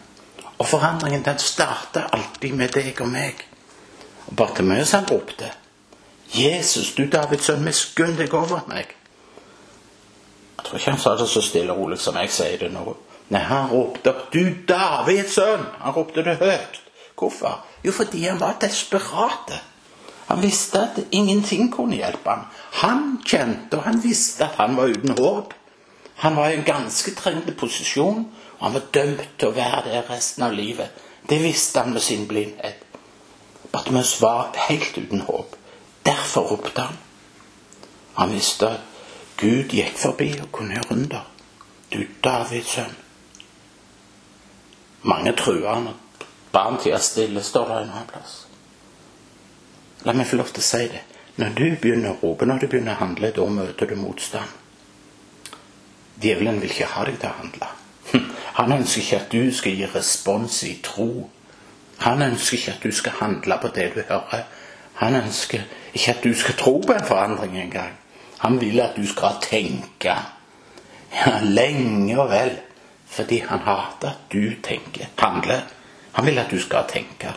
Og 0.57 0.67
forandringen 0.67 1.23
den 1.25 1.39
starter 1.39 2.09
alltid 2.13 2.53
med 2.53 2.73
deg 2.75 2.99
og 3.01 3.09
meg. 3.09 3.45
Og 4.27 4.35
Bartimeus 4.35 4.91
han 4.91 5.07
ropte. 5.09 5.51
Jesus, 6.35 6.93
du 6.95 7.05
Davids 7.11 7.47
sønn, 7.49 7.63
miskunn 7.63 8.17
deg 8.19 8.33
over 8.33 8.67
meg. 8.67 8.91
Jeg 10.57 10.67
tror 10.67 10.77
ikke 10.77 10.91
han 10.91 11.01
sa 11.01 11.15
det 11.19 11.27
så 11.31 11.41
stille 11.43 11.73
og 11.73 11.81
rolig 11.81 11.97
som 11.99 12.19
jeg 12.21 12.31
sier 12.31 12.59
det 12.61 12.69
nå. 12.73 12.93
Nei, 13.31 13.41
han 13.47 13.71
ropte 13.71 14.13
'Du 14.31 14.53
Davids 14.67 15.37
sønn'. 15.37 15.65
Han 15.79 15.93
ropte 15.95 16.23
det 16.23 16.37
høyt. 16.37 16.81
Hvorfor? 17.17 17.65
Jo, 17.83 17.91
fordi 17.91 18.23
han 18.25 18.39
var 18.39 18.57
desperat. 18.61 19.61
Han 20.27 20.41
visste 20.43 20.79
at 20.79 20.99
ingenting 21.11 21.71
kunne 21.73 21.95
hjelpe 21.95 22.29
ham. 22.29 22.45
Han 22.71 23.21
kjente 23.25 23.77
og 23.77 23.83
han 23.83 24.03
visste 24.03 24.43
at 24.43 24.55
han 24.55 24.77
var 24.77 24.87
uten 24.87 25.17
håp. 25.17 25.53
Han 26.21 26.35
var 26.35 26.49
i 26.49 26.57
en 26.59 26.67
ganske 26.67 27.15
trengende 27.17 27.53
posisjon, 27.57 28.25
og 28.59 28.65
han 28.65 28.73
var 28.73 28.89
dømt 28.93 29.23
til 29.41 29.49
å 29.49 29.55
være 29.55 29.89
der 29.89 30.09
resten 30.09 30.45
av 30.45 30.53
livet. 30.53 30.91
Det 31.29 31.39
visste 31.41 31.81
han 31.81 31.95
med 31.95 32.05
sin 32.05 32.27
blindhet. 32.29 32.83
Bartimeus 33.71 34.19
var 34.21 34.53
helt 34.67 34.97
uten 34.97 35.25
håp. 35.25 35.55
Derfor 36.05 36.51
ropte 36.51 36.81
han. 36.81 36.99
Han 38.13 38.33
visste 38.35 38.69
at 38.69 38.87
Gud 39.41 39.73
gikk 39.73 39.97
forbi 39.97 40.29
og 40.43 40.51
kunne 40.53 40.77
gjøre 40.77 40.93
under. 40.93 41.25
Du 41.89 42.03
Davids 42.23 42.75
sønn. 42.75 42.93
Mange 45.01 45.33
trua 45.33 45.73
han 45.73 45.89
Barn 46.51 46.77
tie 46.77 46.99
stille, 46.99 47.41
står 47.43 47.67
det 47.67 47.75
en 47.81 47.93
annen 47.95 48.07
plass. 48.11 48.33
La 50.03 50.13
meg 50.13 50.27
få 50.27 50.37
lov 50.37 50.51
til 50.51 50.61
å 50.61 50.67
si 50.67 50.87
det. 50.91 51.05
Når 51.39 51.53
du 51.55 51.67
begynner 51.81 52.11
å 52.11 52.17
rope, 52.21 52.45
når 52.45 52.59
du 52.59 52.67
begynner 52.67 52.97
å 52.97 53.05
handle, 53.05 53.31
da 53.31 53.45
møter 53.47 53.87
du 53.87 53.95
motstand. 53.95 54.60
Djevelen 56.21 56.61
vil 56.61 56.69
ikke 56.69 56.89
ha 56.93 57.05
deg 57.07 57.19
til 57.19 57.29
å 57.29 57.37
handle. 57.39 57.69
Han 58.53 58.73
ønsker 58.75 59.01
ikke 59.01 59.19
at 59.21 59.31
du 59.31 59.51
skal 59.55 59.77
gi 59.79 59.87
respons 59.93 60.63
i 60.67 60.73
tro. 60.83 61.29
Han 62.03 62.21
ønsker 62.21 62.57
ikke 62.57 62.73
at 62.75 62.83
du 62.83 62.91
skal 62.91 63.17
handle 63.21 63.57
på 63.61 63.71
det 63.75 63.87
du 63.95 64.01
hører. 64.09 64.43
Han 65.01 65.15
ønsker 65.15 65.63
ikke 65.93 66.11
at 66.11 66.23
du 66.23 66.33
skal 66.37 66.57
tro 66.59 66.73
på 66.85 66.93
en 66.93 67.07
forandring 67.07 67.57
engang. 67.61 67.95
Han 68.43 68.61
vil 68.61 68.81
at 68.81 68.97
du 68.97 69.07
skal 69.07 69.39
tenke. 69.41 70.15
Ja, 71.11 71.39
lenge 71.43 72.19
og 72.19 72.29
vel. 72.29 72.57
Fordi 73.11 73.41
han 73.43 73.59
hater 73.59 74.13
at 74.13 74.31
du 74.31 74.53
tenker, 74.63 75.09
handler. 75.19 75.65
Han 76.13 76.25
vil 76.25 76.39
at 76.39 76.51
du 76.51 76.59
skal 76.59 76.85
tenke. 76.87 77.33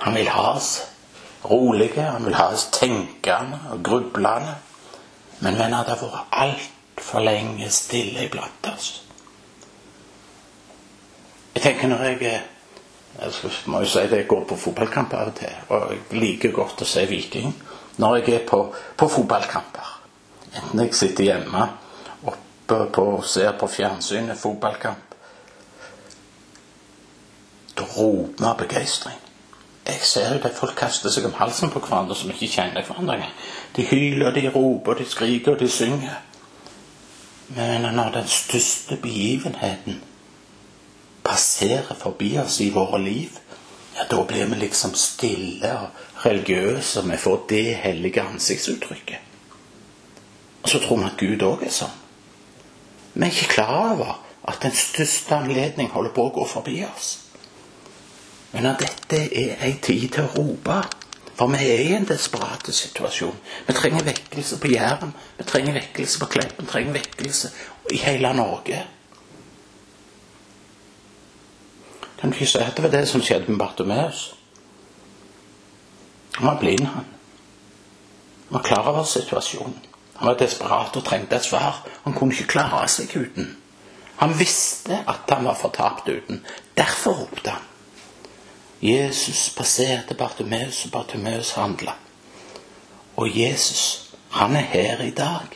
Han 0.00 0.14
vil 0.14 0.28
ha 0.28 0.54
oss 0.54 0.70
rolige, 1.44 2.02
han 2.02 2.24
vil 2.24 2.34
ha 2.34 2.48
oss 2.52 2.68
tenkende 2.72 3.60
og 3.72 3.82
grublende. 3.84 4.54
Men 5.40 5.58
mener 5.58 5.84
det 5.84 5.98
har 6.00 6.06
vært 6.06 6.70
altfor 6.96 7.20
lenge 7.20 7.70
stille 7.70 8.24
iblant 8.24 8.66
oss. 8.74 9.02
Jeg 11.54 11.62
tenker 11.62 11.88
når 11.88 12.04
jeg 12.04 12.40
jeg 13.20 13.50
må 13.66 13.80
jo 13.80 13.88
si 13.90 14.00
det, 14.06 14.16
jeg 14.16 14.28
går 14.28 14.44
på 14.48 14.56
fotballkamp 14.56 15.12
av 15.12 15.28
og 15.28 15.34
til, 15.34 15.56
og 15.68 15.90
jeg 15.92 16.20
liker 16.20 16.52
godt 16.54 16.82
å 16.82 16.86
se 16.88 17.02
Viking 17.10 17.52
når 18.00 18.16
jeg 18.16 18.34
er 18.34 18.44
på, 18.48 18.60
på 18.96 19.08
fotballkamper. 19.08 19.88
Enten 20.54 20.80
jeg 20.80 20.94
sitter 20.94 21.24
hjemme 21.24 21.66
oppe 22.22 22.78
på, 22.94 23.02
og 23.18 23.26
ser 23.26 23.52
på 23.58 23.66
fjernsynet 23.68 24.38
fotballkamp. 24.38 25.16
Da 27.76 27.84
roper 27.96 28.38
vi 28.38 28.46
av 28.46 28.56
begeistring. 28.62 29.18
Jeg 29.90 30.00
ser 30.06 30.34
jo 30.34 30.40
det 30.40 30.54
folk 30.54 30.78
kaster 30.78 31.12
seg 31.12 31.26
om 31.26 31.36
halsen 31.36 31.74
på 31.74 31.82
hverandre 31.82 32.16
som 32.16 32.30
ikke 32.30 32.48
kjenner 32.54 32.86
hverandre. 32.86 33.28
De 33.76 33.84
hyler, 33.90 34.32
de 34.32 34.48
roper, 34.54 35.02
de 35.02 35.08
skriker, 35.10 35.52
og 35.52 35.60
de 35.60 35.68
synger. 35.68 36.20
Men 37.56 37.82
når 37.96 38.12
den 38.14 38.28
største 38.30 38.96
begivenheten 39.02 40.02
passerer 41.26 41.96
forbi 41.98 42.36
oss 42.38 42.60
i 42.62 42.70
våre 42.70 43.00
liv, 43.02 43.38
ja, 43.96 44.04
da 44.10 44.22
blir 44.24 44.46
vi 44.46 44.60
liksom 44.60 44.94
stille 44.94 45.72
og 45.76 46.24
religiøse, 46.24 47.00
og 47.00 47.10
vi 47.10 47.16
får 47.16 47.40
det 47.50 47.64
hellige 47.82 48.22
ansiktsuttrykket. 48.22 49.18
Og 50.62 50.68
så 50.68 50.78
tror 50.78 51.00
vi 51.00 51.08
at 51.08 51.18
Gud 51.18 51.42
òg 51.46 51.64
er 51.66 51.74
sånn. 51.74 51.96
Vi 53.14 53.26
er 53.26 53.32
ikke 53.32 53.54
klar 53.56 53.74
over 53.94 54.20
at 54.48 54.62
den 54.62 54.76
største 54.76 55.34
anledning 55.34 55.90
holder 55.90 56.14
på 56.14 56.28
å 56.28 56.34
gå 56.34 56.46
forbi 56.48 56.78
oss. 56.86 57.16
Men 58.52 58.66
at 58.70 58.82
dette 58.82 59.24
er 59.26 59.58
ei 59.66 59.74
tid 59.82 60.08
til 60.14 60.26
å 60.26 60.32
rope. 60.36 60.78
For 61.40 61.48
vi 61.48 61.56
er 61.72 61.78
i 61.80 61.92
en 61.96 62.04
desperat 62.04 62.66
situasjon. 62.68 63.36
Vi 63.66 63.72
trenger 63.72 64.04
vekkelse 64.04 64.58
på 64.60 64.68
Jæren. 64.68 65.14
Vi 65.38 65.44
trenger 65.48 65.72
vekkelse 65.72 66.18
på 66.20 66.26
Klepp. 66.34 66.58
Vi 66.58 66.66
trenger 66.68 66.92
vekkelse 66.92 67.48
i 67.92 67.96
hele 67.96 68.32
Norge. 68.36 68.82
Kan 72.20 72.30
du 72.30 72.36
ikke 72.36 72.66
det 72.76 72.82
var 72.82 72.90
det 72.90 73.08
som 73.08 73.22
skjedde 73.24 73.48
med 73.48 73.58
Bartomeus? 73.58 74.34
Han 76.34 76.46
var 76.46 76.60
blind, 76.60 76.86
han. 76.86 77.08
Han 78.48 78.58
var 78.58 78.62
klar 78.62 78.88
over 78.92 79.04
situasjonen. 79.04 79.80
Han 80.16 80.28
var 80.28 80.36
desperat 80.36 80.96
og 80.96 81.04
trengte 81.04 81.36
et 81.36 81.44
svar. 81.44 81.80
Han 82.04 82.12
kunne 82.12 82.36
ikke 82.36 82.52
klare 82.52 82.84
seg 82.88 83.16
uten. 83.16 83.56
Han 84.16 84.36
visste 84.38 85.00
at 85.08 85.32
han 85.32 85.48
var 85.48 85.56
fortapt 85.56 86.08
uten. 86.08 86.44
Derfor 86.76 87.16
ropte 87.22 87.50
han. 87.50 87.69
Jesus 88.82 89.50
passerte 89.56 90.14
Bartomeus, 90.14 90.84
og 90.84 90.90
Bartomeus 90.90 91.52
handla. 91.52 91.92
Og 93.16 93.38
Jesus, 93.38 94.10
han 94.30 94.56
er 94.56 94.60
her 94.60 95.00
i 95.00 95.10
dag. 95.10 95.46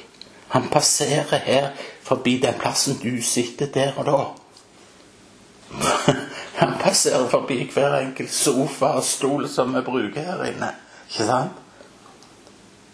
Han 0.49 0.69
passerer 0.69 1.38
her 1.38 1.71
forbi 2.02 2.38
den 2.38 2.54
plassen 2.61 2.99
du 3.02 3.23
sitter 3.23 3.66
der 3.66 3.93
og 3.97 4.07
da. 4.07 4.25
Han 6.54 6.75
passerer 6.81 7.28
forbi 7.28 7.71
hver 7.73 7.99
enkelt 7.99 8.31
sofa 8.31 8.87
og 8.87 9.04
stol 9.04 9.49
som 9.49 9.75
vi 9.75 9.81
bruker 9.81 10.21
her 10.23 10.45
inne. 10.45 10.69
Ikke 11.11 11.26
sant? 11.26 11.50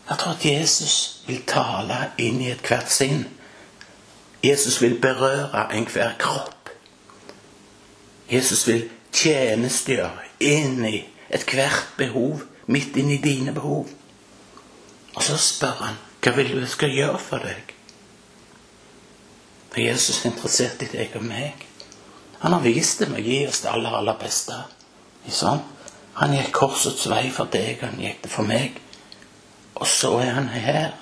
Jeg 0.09 0.19
tror 0.19 0.33
at 0.33 0.45
Jesus 0.45 1.23
vil 1.27 1.43
tale 1.47 1.99
inn 2.19 2.41
i 2.41 2.49
ethvert 2.51 2.91
sinn. 2.91 3.27
Jesus 4.45 4.81
vil 4.83 4.97
berøre 5.01 5.67
enhver 5.77 6.17
kropp. 6.19 6.71
Jesus 8.33 8.67
vil 8.67 8.89
tjenestegjøre 9.13 10.20
inn 10.41 10.85
i 10.89 11.03
ethvert 11.31 11.97
behov, 11.97 12.45
midt 12.67 12.97
inn 12.97 13.11
i 13.15 13.21
dine 13.23 13.53
behov. 13.55 13.89
Og 15.15 15.23
så 15.23 15.37
spør 15.41 15.85
han 15.85 15.99
hva 16.21 16.35
vil 16.37 16.51
du 16.53 16.59
jeg 16.61 16.73
skal 16.75 16.93
gjøre 16.93 17.21
for 17.23 17.45
deg? 17.45 17.75
For 19.71 19.81
Jesus 19.81 20.19
er 20.21 20.33
interessert 20.33 20.83
i 20.85 20.89
deg 20.91 21.15
og 21.17 21.25
meg. 21.25 21.65
Han 22.43 22.53
har 22.57 22.65
vist 22.65 23.01
det 23.01 23.09
med 23.09 23.23
å 23.23 23.25
gi 23.25 23.39
oss 23.49 23.63
det 23.65 23.71
aller, 23.73 23.95
aller 23.97 24.19
beste. 24.21 24.57
Sånn? 25.31 25.63
Han 26.21 26.35
gikk 26.35 26.51
korsets 26.57 27.07
vei 27.09 27.29
for 27.33 27.49
deg, 27.53 27.81
han 27.85 28.01
gikk 28.01 28.25
det 28.25 28.33
for 28.33 28.49
meg. 28.49 28.81
Og 29.81 29.87
så 29.89 30.13
er 30.21 30.35
han 30.37 30.51
her. 30.53 30.97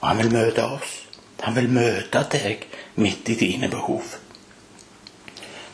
Og 0.00 0.08
han 0.10 0.20
vil 0.20 0.32
møte 0.34 0.64
oss. 0.64 0.96
Han 1.44 1.54
vil 1.56 1.70
møte 1.72 2.24
deg 2.34 2.66
midt 2.98 3.30
i 3.32 3.38
dine 3.38 3.70
behov. 3.72 4.16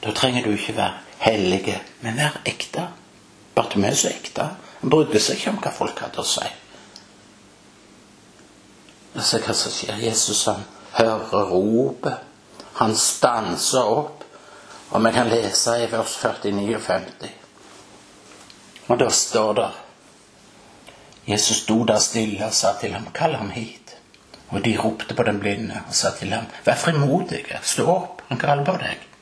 Da 0.04 0.12
trenger 0.12 0.44
du 0.44 0.52
ikke 0.52 0.76
være 0.76 1.03
hellige, 1.24 1.78
men 2.00 2.18
vær 2.20 2.40
ekte. 2.48 2.88
Bartimeus 3.54 4.04
er 4.04 4.16
ekte. 4.16 4.48
Han 4.80 4.92
brydde 4.92 5.20
seg 5.22 5.38
ikke 5.38 5.54
om 5.54 5.62
hva 5.64 5.72
folk 5.72 6.02
hadde 6.04 6.20
å 6.20 6.26
si. 6.28 6.50
Se 9.14 9.40
hva 9.40 9.54
som 9.56 9.72
skjer. 9.72 10.02
Jesus 10.02 10.42
han 10.50 10.64
hører 10.98 11.48
ropet. 11.52 12.26
Han 12.80 12.96
stanser 12.98 13.94
opp. 14.00 14.24
Og 14.90 15.00
vi 15.06 15.14
kan 15.14 15.30
lese 15.30 15.78
i 15.82 15.88
vers 15.90 16.18
49 16.20 16.76
og 16.76 16.82
50. 16.82 17.32
Og 18.92 19.00
da 19.00 19.08
står 19.10 19.56
det 19.58 19.70
Jesus 21.24 21.62
sto 21.62 21.78
der 21.88 22.02
stille 22.04 22.44
og 22.44 22.52
sa 22.52 22.74
til 22.80 22.92
ham, 22.92 23.08
kall 23.16 23.38
ham 23.38 23.48
hit. 23.54 23.94
Og 24.52 24.60
de 24.64 24.76
ropte 24.76 25.16
på 25.16 25.24
den 25.24 25.40
blinde 25.40 25.80
og 25.88 25.94
sa 25.96 26.12
til 26.18 26.34
ham, 26.36 26.44
vær 26.66 26.76
frimodig, 26.76 27.46
stå 27.62 27.86
opp, 27.88 28.22
han 28.28 28.38
kaller 28.38 28.66
på 28.68 28.76
deg. 28.82 29.13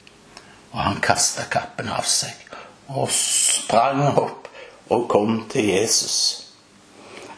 Og 0.73 0.79
han 0.81 1.01
kasta 1.05 1.45
kappen 1.53 1.91
av 1.93 2.07
seg 2.09 2.39
og 2.93 3.09
sprang 3.13 4.03
opp 4.09 4.49
og 4.93 5.09
kom 5.09 5.45
til 5.53 5.69
Jesus. 5.69 6.17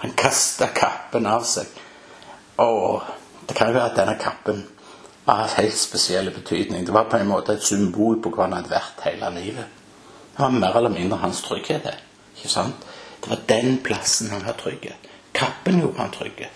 Han 0.02 0.14
kasta 0.18 0.70
kappen 0.74 1.26
av 1.30 1.44
seg. 1.46 1.68
Og 2.62 3.02
det 3.48 3.56
kan 3.56 3.70
jo 3.70 3.76
være 3.76 3.90
at 3.90 3.98
denne 3.98 4.16
kappen 4.20 4.64
av 5.30 5.54
helt 5.56 5.78
spesiell 5.78 6.30
betydning. 6.34 6.84
Det 6.86 6.94
var 6.94 7.08
på 7.10 7.16
en 7.16 7.30
måte 7.30 7.54
et 7.54 7.64
symbol 7.64 8.20
på 8.22 8.30
hvor 8.30 8.46
han 8.46 8.56
hadde 8.58 8.72
vært 8.72 9.06
hele 9.06 9.30
livet. 9.38 9.80
Det 10.34 10.42
var 10.42 10.54
mer 10.54 10.76
eller 10.76 10.92
mindre 10.92 11.18
hans 11.22 11.42
trygghet. 11.42 11.86
ikke 12.36 12.48
sant? 12.48 12.86
Det 13.22 13.30
var 13.30 13.40
den 13.48 13.78
plassen 13.82 14.30
han 14.30 14.44
var 14.46 14.58
trygg. 14.60 14.90
Kappen 15.34 15.80
gjorde 15.80 16.00
han 16.00 16.12
trygg. 16.12 16.48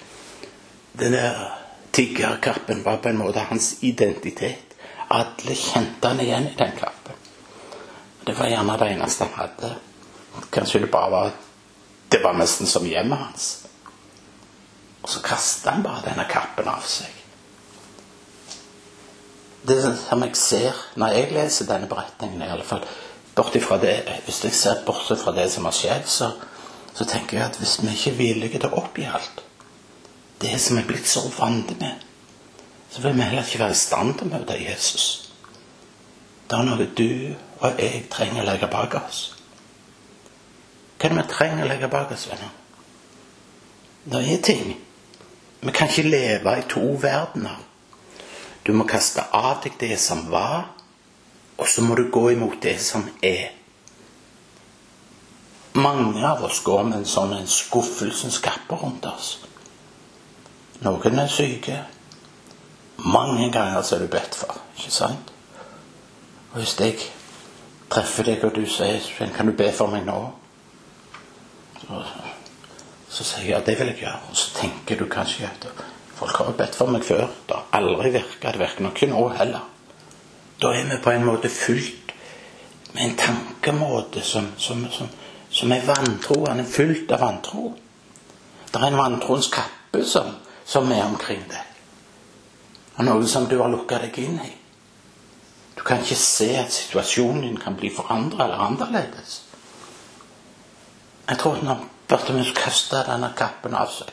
Den 0.98 1.12
der 1.12 1.58
tiggerkappen 1.92 2.84
var 2.84 2.96
på 2.96 3.08
en 3.08 3.18
måte 3.18 3.46
hans 3.48 3.76
identitet. 3.80 4.67
Alle 5.14 5.54
kjente 5.56 6.08
han 6.08 6.20
igjen 6.20 6.50
i 6.50 6.56
den 6.58 6.74
kappen. 6.76 7.20
Det 8.24 8.34
var 8.36 8.50
gjerne 8.50 8.76
det 8.80 8.90
eneste 8.92 9.28
han 9.28 9.38
hadde. 9.42 9.74
Kanskje 10.52 10.82
det 10.84 10.90
bare 10.92 11.10
var 11.10 11.30
Det 12.08 12.22
var 12.24 12.32
nesten 12.32 12.66
som 12.66 12.86
hjemmet 12.88 13.18
hans. 13.18 13.46
Og 15.02 15.10
så 15.12 15.20
kasta 15.20 15.74
han 15.76 15.82
bare 15.84 16.06
denne 16.08 16.24
kappen 16.30 16.68
av 16.68 16.84
seg 16.88 17.18
det 19.68 19.78
som 19.82 20.22
jeg 20.24 20.36
ser 20.38 20.78
når 20.98 21.14
jeg 21.14 21.32
leser 21.36 21.68
denne 21.68 21.88
beretningen, 21.90 22.42
i 22.42 22.50
alle 22.52 22.66
fall, 22.66 22.84
fra 23.34 23.78
det, 23.78 23.96
hvis 24.26 24.42
jeg 24.44 24.54
ser 24.56 24.84
bort 24.86 25.12
fra 25.20 25.34
det 25.36 25.46
som 25.52 25.68
har 25.68 25.76
skjedd, 25.76 26.08
så, 26.10 26.30
så, 26.94 27.04
tenker 27.04 27.38
jeg 27.38 27.46
at 27.46 27.58
hvis 27.60 27.76
vi 27.82 27.92
ikke 27.92 28.10
er 28.10 28.18
villige 28.18 28.58
til 28.58 28.72
å 28.72 28.80
oppgi 28.80 29.06
alt 29.06 29.44
det 30.42 30.54
som 30.62 30.78
er 30.78 30.86
blitt 30.86 31.06
så 31.10 31.24
vant 31.34 31.70
med, 31.80 32.02
så 32.90 33.02
vil 33.02 33.16
vi 33.16 33.26
heller 33.26 33.44
ikke 33.44 33.58
være 33.58 33.76
i 33.76 33.82
stand 33.82 34.14
til 34.18 34.28
å 34.28 34.38
møte 34.38 34.60
Jesus. 34.60 35.08
Det 36.48 36.56
er 36.56 36.64
noe 36.64 36.86
du 36.96 37.34
og 37.58 37.80
jeg 37.82 38.06
trenger 38.10 38.42
å 38.42 38.48
legge 38.48 38.70
bak 38.70 38.94
oss. 39.00 39.22
Hva 40.98 41.06
er 41.06 41.14
det 41.14 41.18
vi 41.20 41.30
trenger 41.32 41.64
å 41.64 41.68
legge 41.68 41.90
bak 41.92 42.12
oss, 42.14 42.26
venner? 42.30 42.54
Det 44.08 44.22
er 44.32 44.42
ting. 44.42 44.72
Vi 45.60 45.74
kan 45.74 45.90
ikke 45.90 46.08
leve 46.08 46.54
i 46.58 46.64
to 46.70 46.84
verdener. 47.02 47.58
Du 48.64 48.72
må 48.72 48.86
kaste 48.88 49.24
av 49.34 49.62
deg 49.64 49.76
det 49.80 49.98
som 50.00 50.26
var, 50.32 50.70
og 51.58 51.68
så 51.68 51.82
må 51.82 51.96
du 51.98 52.08
gå 52.12 52.30
imot 52.32 52.60
det 52.62 52.78
som 52.82 53.04
er. 53.22 53.50
Mange 55.78 56.24
av 56.26 56.42
oss 56.46 56.62
går 56.64 56.82
med 56.88 57.00
en 57.00 57.08
sånn 57.08 57.36
en 57.36 57.50
skuffelsens 57.50 58.40
kappe 58.42 58.78
rundt 58.80 59.06
oss. 59.10 59.36
Noen 60.82 61.18
er 61.22 61.30
syke. 61.30 61.82
Mange 62.98 63.52
ganger 63.52 63.82
så 63.82 63.96
er 63.96 64.00
du 64.00 64.10
bedt 64.10 64.34
for, 64.34 64.58
ikke 64.76 64.90
sant? 64.90 65.32
Og 66.52 66.58
hvis 66.58 66.74
jeg 66.80 66.98
treffer 67.90 68.26
deg, 68.26 68.44
og 68.44 68.54
du 68.54 68.66
sier 68.66 69.00
'Kan 69.36 69.46
du 69.46 69.52
be 69.52 69.72
for 69.72 69.86
meg 69.86 70.04
nå?' 70.06 70.32
Så, 71.88 72.04
så 73.08 73.24
sier 73.24 73.44
jeg 73.44 73.50
ja, 73.50 73.60
det 73.60 73.78
vil 73.78 73.86
jeg 73.86 73.96
gjøre. 73.96 74.20
Og 74.30 74.36
så 74.36 74.50
tenker 74.60 74.98
du 74.98 75.06
kanskje 75.08 75.44
at 75.44 75.66
folk 76.14 76.36
har 76.36 76.52
bedt 76.52 76.74
for 76.74 76.86
meg 76.86 77.04
før. 77.04 77.26
Det 77.48 77.56
har 77.56 77.80
aldri 77.80 78.10
virka. 78.10 78.52
Det 78.52 78.60
virker 78.60 78.82
nok 78.82 79.02
ikke 79.02 79.12
nå 79.12 79.28
heller. 79.28 79.64
Da 80.62 80.68
er 80.68 80.90
vi 80.90 81.02
på 81.02 81.10
en 81.10 81.24
måte 81.24 81.48
fulgt 81.48 82.12
med 82.92 83.04
en 83.04 83.16
tankemåte 83.16 84.20
som, 84.20 84.52
som, 84.56 84.86
som, 84.90 85.08
som 85.50 85.72
er 85.72 85.86
vantro. 85.86 86.44
Han 86.48 86.60
er 86.60 86.64
fylt 86.64 87.12
av 87.12 87.20
vantro. 87.20 87.72
Det 88.72 88.82
er 88.82 88.86
en 88.90 89.00
vantroens 89.00 89.48
kappe 89.52 90.04
som, 90.04 90.34
som 90.66 90.92
er 90.92 91.04
omkring 91.06 91.44
deg. 91.48 91.67
Og 92.98 93.04
noe 93.06 93.26
som 93.30 93.46
du 93.48 93.58
har 93.60 93.70
lukka 93.70 94.00
deg 94.02 94.18
inn 94.18 94.40
i. 94.42 94.52
Du 95.78 95.84
kan 95.86 96.02
ikke 96.02 96.18
se 96.18 96.48
at 96.58 96.72
situasjonen 96.74 97.44
din 97.46 97.60
kan 97.60 97.76
bli 97.78 97.90
forandra 97.94 98.44
eller 98.44 98.64
annerledes. 98.64 99.42
Jeg 101.28 101.38
tror 101.38 101.60
at 101.60 101.62
når 101.62 101.84
Bartimeus 102.08 102.50
kasta 102.56 103.04
denne 103.06 103.30
kappen 103.36 103.76
av 103.76 103.92
seg, 103.92 104.10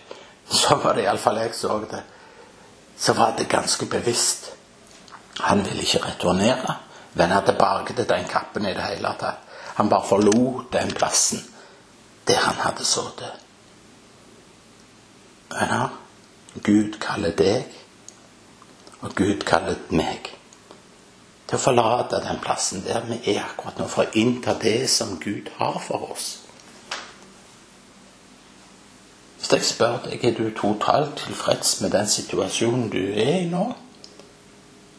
så 0.52 0.76
var 0.84 0.94
det 0.94 1.06
iallfall 1.08 1.40
jeg 1.42 1.56
så 1.58 1.80
det, 1.90 2.04
så 2.98 3.16
var 3.18 3.34
det 3.38 3.48
ganske 3.50 3.86
bevisst. 3.90 4.52
Han 5.40 5.64
ville 5.66 5.82
ikke 5.82 6.04
returnere, 6.06 6.76
vende 7.14 7.42
tilbake 7.48 7.96
til 7.96 8.08
den 8.10 8.28
kappen 8.30 8.68
i 8.68 8.76
det 8.76 8.86
hele 8.92 9.16
tatt. 9.20 9.42
Han 9.76 9.90
bare 9.90 10.08
forlot 10.08 10.72
den 10.74 10.94
plassen 10.96 11.42
der 12.28 12.40
han 12.42 12.56
hadde 12.62 12.86
sittet. 12.86 13.42
Venner, 15.52 15.90
Gud 16.64 17.00
kaller 17.02 17.36
deg, 17.38 17.74
og 19.02 19.16
Gud 19.16 19.44
kaller 19.48 19.80
meg 19.90 20.32
til 21.46 21.58
å 21.58 21.62
forlate 21.62 22.24
den 22.26 22.40
plassen 22.42 22.84
der 22.86 23.06
vi 23.06 23.20
er 23.36 23.44
akkurat 23.44 23.80
nå, 23.80 23.88
for 23.92 24.06
å 24.06 24.18
innta 24.18 24.56
det 24.62 24.90
som 24.90 25.18
Gud 25.22 25.52
har 25.60 25.78
for 25.84 26.12
oss. 26.12 26.30
Hvis 29.38 29.52
jeg 29.54 29.68
spør 29.68 30.00
deg 30.08 30.24
er 30.26 30.38
du 30.40 30.48
totalt 30.58 31.20
tilfreds 31.22 31.80
med 31.84 31.94
den 31.94 32.08
situasjonen 32.10 32.88
du 32.90 33.02
er 33.14 33.44
i 33.44 33.50
nå, 33.52 33.68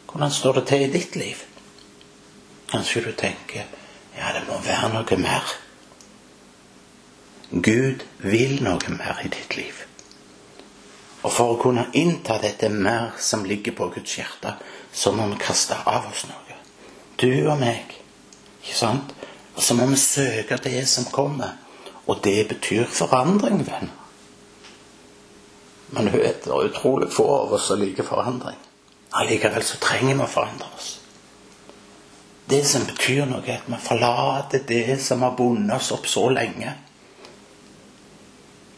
hvordan 0.07 0.31
står 0.33 0.61
det 0.61 0.67
til 0.71 0.85
i 0.85 0.93
ditt 0.93 1.17
liv? 1.19 1.43
Kanskje 2.71 3.09
du 3.09 3.11
tenker 3.19 3.67
ja, 4.17 4.31
det 4.33 4.47
må 4.47 4.57
være 4.65 4.93
noe 4.95 5.19
mer. 5.21 5.51
Gud 7.51 8.07
vil 8.23 8.63
noe 8.65 8.95
mer 8.97 9.21
i 9.25 9.29
ditt 9.35 9.59
liv. 9.59 9.86
Og 11.27 11.33
for 11.35 11.53
å 11.53 11.59
kunne 11.59 11.89
innta 11.99 12.37
dette 12.39 12.69
mer 12.71 13.17
som 13.19 13.45
ligger 13.45 13.75
på 13.75 13.89
Guds 13.97 14.19
hjerte, 14.21 14.53
så 14.95 15.11
må 15.13 15.27
vi 15.33 15.41
kaste 15.43 15.75
av 15.83 16.07
oss 16.07 16.23
noe. 16.31 16.59
Du 17.19 17.49
og 17.51 17.59
meg. 17.59 17.97
Ikke 18.63 18.77
sant? 18.79 19.15
Og 19.57 19.63
så 19.65 19.75
må 19.75 19.89
vi 19.91 19.99
søke 19.99 20.61
det 20.63 20.85
som 20.87 21.09
kommer. 21.11 21.57
Og 22.07 22.21
det 22.23 22.45
betyr 22.53 22.87
forandring, 22.87 23.65
venner. 23.67 23.95
Men 25.91 26.07
du 26.07 26.15
vet, 26.15 26.45
det 26.45 26.53
er 26.53 26.71
utrolig 26.71 27.11
få 27.15 27.27
av 27.41 27.57
oss 27.59 27.67
som 27.73 27.83
liker 27.83 28.07
forandring. 28.07 28.59
Allikevel 29.19 29.67
så 29.67 29.81
trenger 29.83 30.15
vi 30.15 30.23
å 30.23 30.31
forandre 30.31 30.71
oss. 30.77 30.93
Det 32.47 32.63
som 32.69 32.87
betyr 32.87 33.25
noe, 33.27 33.43
er 33.43 33.59
at 33.59 33.67
vi 33.71 33.83
forlater 33.83 34.63
det 34.69 35.01
som 35.03 35.27
har 35.27 35.35
bundet 35.39 35.75
oss 35.81 35.91
opp 35.95 36.07
så 36.07 36.29
lenge. 36.31 36.77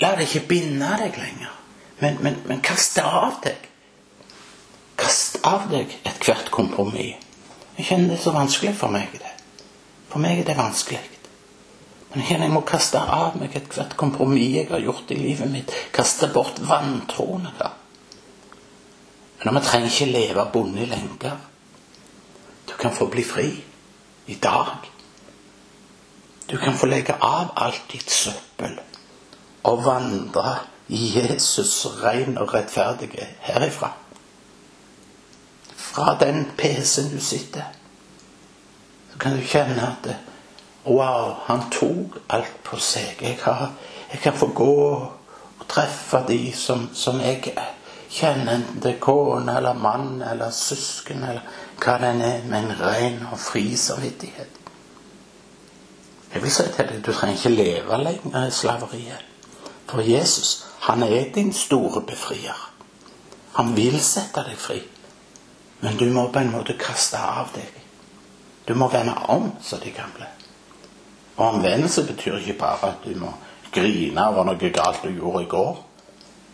La 0.01 0.15
det 0.17 0.29
ikke 0.29 0.47
binde 0.55 0.97
deg 1.03 1.21
lenger. 1.21 1.58
Men, 1.99 2.19
men, 2.23 2.37
men 2.47 2.61
kast 2.61 2.97
det 2.97 3.05
av 3.05 3.41
deg. 3.43 3.65
Kast 4.99 5.41
av 5.47 5.69
deg 5.71 5.95
ethvert 6.07 6.51
kompromiss. 6.55 7.17
Jeg 7.79 7.87
kjenner 7.87 8.15
det 8.15 8.23
så 8.23 8.35
vanskelig 8.35 8.75
for 8.75 8.91
meg. 8.91 9.13
det. 9.15 9.35
For 10.11 10.23
meg 10.23 10.41
er 10.41 10.49
det 10.49 10.59
vanskelig. 10.59 11.03
Men 12.15 12.25
jeg 12.25 12.51
må 12.51 12.63
kaste 12.67 12.99
av 12.99 13.37
meg 13.39 13.55
ethvert 13.57 13.97
kompromiss 14.01 14.55
jeg 14.57 14.71
har 14.71 14.83
gjort 14.83 15.11
i 15.13 15.19
livet 15.21 15.51
mitt. 15.53 15.75
Kaste 15.95 16.31
bort 16.33 16.59
vantroen 16.65 17.47
jeg 17.51 17.59
har. 17.61 17.77
Men 19.45 19.55
vi 19.55 19.63
trenger 19.63 19.93
ikke 19.93 20.11
leve 20.11 20.47
bundet 20.53 20.87
i 20.87 20.91
lenker. 20.91 21.37
Du 22.67 22.75
kan 22.81 22.95
få 22.95 23.07
bli 23.07 23.23
fri 23.23 23.49
i 24.27 24.35
dag. 24.35 24.89
Du 26.51 26.57
kan 26.59 26.75
få 26.75 26.89
legge 26.89 27.15
av 27.21 27.53
alt 27.55 27.85
ditt 27.93 28.11
søppel 28.11 28.79
og 29.69 29.85
vandre 29.85 30.57
Jesus 30.89 31.87
ren 32.03 32.39
og 32.39 32.55
rettferdige 32.55 33.27
herifra. 33.41 33.93
Fra 35.77 36.17
den 36.21 36.51
PC-en 36.59 37.11
du 37.13 37.21
sitter, 37.21 37.63
så 39.13 39.19
kan 39.19 39.37
du 39.37 39.43
kjenne 39.43 39.83
at 39.83 40.17
Wow, 40.89 41.35
han 41.45 41.67
tok 41.71 42.17
alt 42.33 42.63
på 42.65 42.79
seg. 42.81 43.19
Jeg, 43.21 43.37
har, 43.43 43.73
jeg 44.13 44.21
kan 44.21 44.33
få 44.33 44.47
gå 44.57 44.77
og 45.59 45.67
treffe 45.69 46.23
de 46.29 46.53
som, 46.57 46.87
som 46.95 47.21
jeg 47.21 47.43
kjenner, 48.09 48.55
enten 48.55 48.81
det 48.81 48.95
er 48.95 49.03
kone 49.03 49.57
eller 49.59 49.77
mann 49.77 50.23
eller 50.23 50.55
søsken 50.55 51.27
eller 51.29 51.45
hva 51.83 51.99
den 52.01 52.23
er, 52.25 52.41
med 52.49 52.59
en 52.63 52.81
ren 52.81 53.19
og 53.33 53.37
fri 53.43 53.77
samvittighet. 53.77 54.57
Jeg 56.35 56.43
vil 56.43 56.53
si 56.53 56.65
til 56.73 56.89
deg, 56.89 57.03
du 57.05 57.13
trenger 57.13 57.37
ikke 57.37 57.53
leve 57.53 58.01
lenger 58.01 58.47
i 58.47 58.55
slaveriet. 58.55 59.29
For 59.89 60.01
Jesus 60.05 60.68
han 60.81 61.03
er 61.03 61.33
din 61.35 61.53
store 61.53 62.03
befrier. 62.07 62.71
Han 63.53 63.77
vil 63.77 64.01
sette 64.01 64.45
deg 64.47 64.59
fri. 64.59 64.79
Men 65.81 65.97
du 65.97 66.07
må 66.13 66.29
på 66.33 66.39
en 66.39 66.53
måte 66.53 66.79
kaste 66.79 67.19
av 67.19 67.51
deg. 67.55 67.75
Du 68.69 68.75
må 68.75 68.89
vende 68.93 69.15
om, 69.29 69.53
som 69.63 69.81
de 69.81 69.91
gamle. 69.91 70.27
Og 71.37 71.55
omvendelse 71.55 72.07
betyr 72.07 72.39
ikke 72.39 72.59
bare 72.59 72.91
at 72.93 73.05
du 73.05 73.15
må 73.19 73.33
grine 73.75 74.27
over 74.29 74.47
noe 74.49 74.71
galt 74.75 75.05
du 75.05 75.13
gjorde 75.13 75.45
i 75.45 75.51
går. 75.51 75.85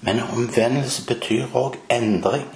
Men 0.05 0.21
omvendelse 0.23 1.07
betyr 1.09 1.57
òg 1.57 1.79
endring. 1.91 2.49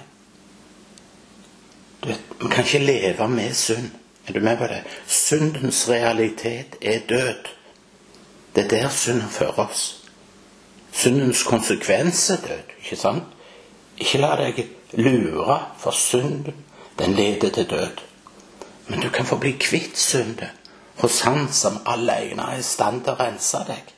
Du 2.01 2.07
vet, 2.09 2.21
Vi 2.41 2.47
kan 2.47 2.63
ikke 2.63 2.85
leve 2.85 3.27
med 3.27 3.53
synd. 3.53 3.89
Er 4.27 4.33
du 4.33 4.39
med 4.39 4.57
på 4.57 4.67
det? 4.67 4.83
Syndens 5.07 5.89
realitet 5.89 6.75
er 6.81 6.99
død. 7.09 7.49
Det 8.55 8.63
er 8.63 8.69
der 8.69 8.89
synden 8.89 9.29
fører 9.29 9.59
oss. 9.59 9.98
Syndens 10.99 11.43
konsekvens 11.47 12.29
er 12.29 12.41
død. 12.43 12.73
Ikke 12.83 12.95
sant? 12.99 13.23
Ikke 13.97 14.19
la 14.19 14.33
deg 14.39 14.65
lure, 14.99 15.59
for 15.77 15.95
synden, 15.95 16.55
den 16.99 17.13
leder 17.15 17.49
til 17.55 17.69
død. 17.69 18.01
Men 18.87 19.01
du 19.01 19.09
kan 19.09 19.25
få 19.25 19.37
bli 19.37 19.51
kvitt 19.51 19.97
synden 19.97 20.57
hos 20.99 21.21
Han 21.21 21.47
som 21.53 21.79
alene 21.85 22.43
er 22.51 22.59
i 22.59 22.63
stand 22.63 23.03
til 23.03 23.13
å 23.13 23.19
rense 23.21 23.61
deg. 23.67 23.93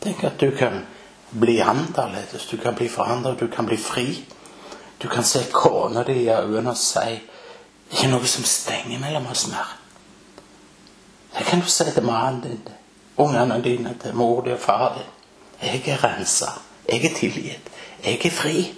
Tenk 0.00 0.24
at 0.24 0.40
du 0.40 0.50
kan 0.56 0.86
bli 1.30 1.58
annerledes, 1.60 2.46
du 2.48 2.56
kan 2.56 2.74
bli 2.74 2.88
forandret, 2.88 3.40
du 3.40 3.50
kan 3.52 3.66
bli 3.68 3.76
fri. 3.76 4.24
Du 5.02 5.08
kan 5.08 5.24
se 5.24 5.44
kona 5.52 6.02
di 6.04 6.22
i 6.24 6.32
øynene 6.32 6.70
og 6.70 6.76
si 6.76 7.20
det 7.90 7.98
er 7.98 8.02
ikke 8.04 8.10
noe 8.12 8.26
som 8.30 8.44
stenger 8.46 9.00
mellom 9.02 9.26
oss 9.26 9.48
mer. 9.50 9.76
Det 11.36 11.46
kan 11.46 11.60
du 11.60 11.66
si 11.66 11.84
til 11.84 12.04
mannen 12.06 12.40
din, 12.44 12.68
ungene 13.16 13.62
dine, 13.64 13.96
til 14.02 14.14
mor 14.14 14.44
di 14.46 14.52
og 14.54 14.60
far 14.60 14.94
din. 14.94 15.08
Jeg 15.62 15.82
er 15.86 16.04
rensa. 16.04 16.46
Jeg 16.88 17.04
er 17.04 17.14
tilgitt. 17.16 17.70
Jeg 18.04 18.26
er 18.26 18.30
fri. 18.30 18.74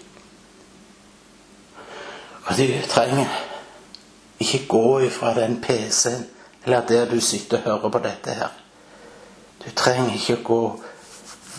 Og 2.44 2.56
du 2.58 2.66
trenger 2.88 3.26
ikke 4.40 4.66
gå 4.68 5.00
ifra 5.06 5.34
den 5.34 5.60
PC-en 5.62 6.26
eller 6.64 6.86
der 6.86 7.10
du 7.10 7.20
sitter 7.20 7.56
og 7.56 7.62
hører 7.62 7.88
på 7.88 7.98
dette 7.98 8.30
her. 8.30 8.48
Du 9.64 9.70
trenger 9.76 10.14
ikke 10.14 10.42
gå 10.44 10.80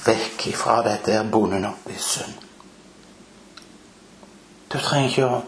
vekk 0.06 0.48
ifra 0.48 0.82
dette 0.84 1.12
her 1.12 1.32
bonden 1.32 1.66
opp 1.66 1.88
i 1.90 2.00
synd. 2.00 2.36
Du 4.74 4.78
trenger 4.80 5.10
ikke 5.10 5.28
å, 5.28 5.42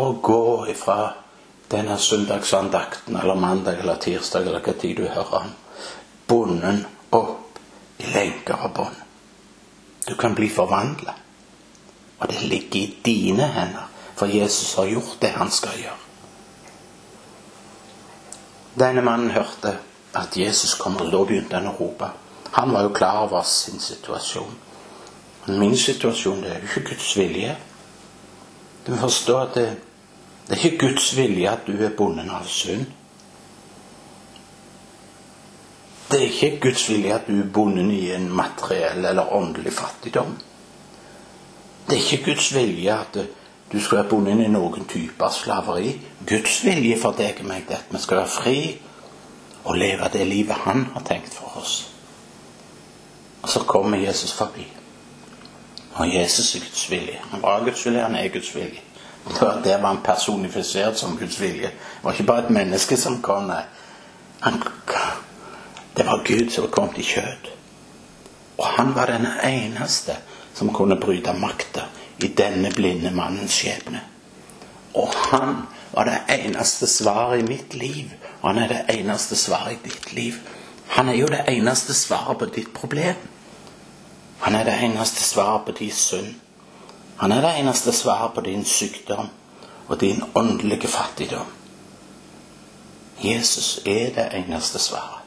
å 0.00 0.12
gå 0.22 0.66
ifra 0.72 0.98
denne 1.72 1.96
søndagsandakten 1.98 3.16
eller 3.16 3.34
mandag 3.34 3.80
eller 3.80 4.00
tirsdag 4.00 4.48
eller 4.48 4.64
hva 4.64 4.74
tid 4.76 4.96
du 5.00 5.06
hører 5.06 5.38
han, 5.38 5.54
Bonden 6.28 6.84
opp 7.12 7.58
i 8.00 8.08
lenker 8.12 8.60
og 8.64 8.74
bånd. 8.76 9.01
Du 10.08 10.14
kan 10.14 10.34
bli 10.34 10.48
forvandla. 10.50 11.14
Og 12.18 12.28
det 12.28 12.42
ligger 12.42 12.80
i 12.80 12.96
dine 13.04 13.46
hender, 13.46 13.88
for 14.16 14.26
Jesus 14.26 14.74
har 14.74 14.86
gjort 14.86 15.18
det 15.22 15.30
han 15.34 15.50
skal 15.50 15.78
gjøre. 15.78 15.98
Denne 18.78 19.02
mannen 19.02 19.30
hørte 19.30 19.78
at 20.14 20.36
Jesus 20.36 20.74
kom, 20.74 20.96
og 20.96 21.10
da 21.12 21.24
begynte 21.24 21.58
han 21.58 21.68
å 21.68 21.76
rope. 21.76 22.08
Han 22.52 22.72
var 22.72 22.86
jo 22.86 22.94
klar 22.94 23.24
over 23.26 23.42
sin 23.42 23.80
situasjon. 23.80 24.54
Men 25.46 25.58
min 25.58 25.76
situasjon 25.76 26.42
det 26.42 26.50
er 26.52 26.60
jo 26.60 26.70
ikke 26.70 26.88
Guds 26.92 27.16
vilje. 27.18 27.56
Du 28.86 28.92
må 28.92 29.00
forstå 29.02 29.38
at 29.38 29.54
det, 29.58 29.68
det 30.48 30.56
er 30.56 30.64
ikke 30.66 30.86
Guds 30.86 31.10
vilje 31.16 31.50
at 31.50 31.66
du 31.66 31.74
er 31.74 31.96
bonden 31.96 32.30
av 32.30 32.46
synd. 32.48 32.86
Det 36.12 36.20
er 36.20 36.28
ikke 36.28 36.60
Guds 36.60 36.88
vilje 36.90 37.14
at 37.14 37.28
du 37.28 37.38
er 37.40 37.52
bundet 37.54 37.92
i 37.96 38.10
en 38.12 38.26
materiell 38.36 39.04
eller 39.08 39.32
åndelig 39.32 39.72
fattigdom. 39.72 40.34
Det 41.88 41.96
er 41.96 42.02
ikke 42.02 42.24
Guds 42.24 42.54
vilje 42.54 42.98
at 42.98 43.16
du 43.72 43.80
skal 43.80 44.02
være 44.02 44.08
bundet 44.08 44.44
i 44.44 44.50
noen 44.52 44.84
typer 44.84 45.32
slaveri. 45.32 45.94
Guds 46.28 46.58
vilje 46.64 46.98
for 47.00 47.16
deg 47.16 47.40
og 47.40 47.48
meg 47.48 47.64
er 47.70 47.80
at 47.80 47.94
vi 47.94 48.02
skal 48.02 48.20
være 48.20 48.34
fri 48.34 48.58
og 49.64 49.78
leve 49.80 50.10
det 50.12 50.26
livet 50.28 50.66
han 50.66 50.84
har 50.92 51.08
tenkt 51.08 51.32
for 51.32 51.56
oss. 51.62 51.78
Og 53.42 53.48
så 53.48 53.64
kommer 53.64 53.98
Jesus 53.98 54.32
forbi. 54.32 54.66
Og 55.94 56.14
Jesus 56.14 56.54
er 56.54 56.60
Guds 56.60 56.90
vilje. 56.90 57.20
Han 57.30 57.42
var 57.42 57.64
Guds 57.64 57.86
vilje, 57.86 58.02
han 58.02 58.14
er 58.14 58.28
Guds 58.28 58.54
vilje. 58.54 58.80
Der 59.64 59.80
var 59.80 59.88
han 59.88 60.02
personifisert 60.04 60.98
som 60.98 61.16
Guds 61.16 61.40
vilje. 61.40 61.72
Det 61.72 62.02
var 62.02 62.12
ikke 62.12 62.26
bare 62.26 62.44
et 62.44 62.50
menneske 62.50 62.96
som 62.96 63.22
kom, 63.22 63.48
nei. 63.48 63.62
Han, 64.40 64.62
det 65.96 66.06
var 66.06 66.22
Gud 66.24 66.50
som 66.50 66.70
kom 66.70 66.92
til 66.94 67.04
kjød. 67.04 67.50
Og 68.58 68.66
han 68.66 68.94
var 68.94 69.06
den 69.06 69.26
eneste 69.44 70.16
som 70.54 70.72
kunne 70.74 70.96
bryte 71.00 71.32
makta 71.32 71.88
i 72.18 72.28
denne 72.28 72.70
blinde 72.70 73.10
mannens 73.10 73.52
skjebne. 73.52 74.00
Og 74.94 75.14
han 75.30 75.62
var 75.92 76.04
det 76.04 76.20
eneste 76.28 76.86
svaret 76.86 77.40
i 77.40 77.46
mitt 77.48 77.74
liv, 77.74 78.10
og 78.40 78.48
han 78.50 78.62
er 78.62 78.68
det 78.68 78.98
eneste 78.98 79.36
svaret 79.36 79.72
i 79.72 79.88
ditt 79.88 80.12
liv. 80.12 80.34
Han 80.86 81.08
er 81.08 81.14
jo 81.14 81.26
det 81.26 81.44
eneste 81.48 81.94
svaret 81.94 82.38
på 82.38 82.44
ditt 82.44 82.72
problem. 82.74 83.16
Han 84.40 84.54
er 84.54 84.64
det 84.64 84.78
eneste 84.82 85.22
svaret 85.22 85.64
på 85.66 85.72
din 85.72 85.92
synd. 85.92 86.34
Han 87.16 87.32
er 87.32 87.40
det 87.40 87.54
eneste 87.58 87.92
svaret 87.92 88.34
på 88.34 88.40
din 88.40 88.64
sykdom 88.64 89.28
og 89.88 90.00
din 90.00 90.22
åndelige 90.34 90.88
fattigdom. 90.88 91.46
Jesus 93.22 93.80
er 93.86 94.14
det 94.14 94.28
eneste 94.34 94.78
svaret. 94.78 95.21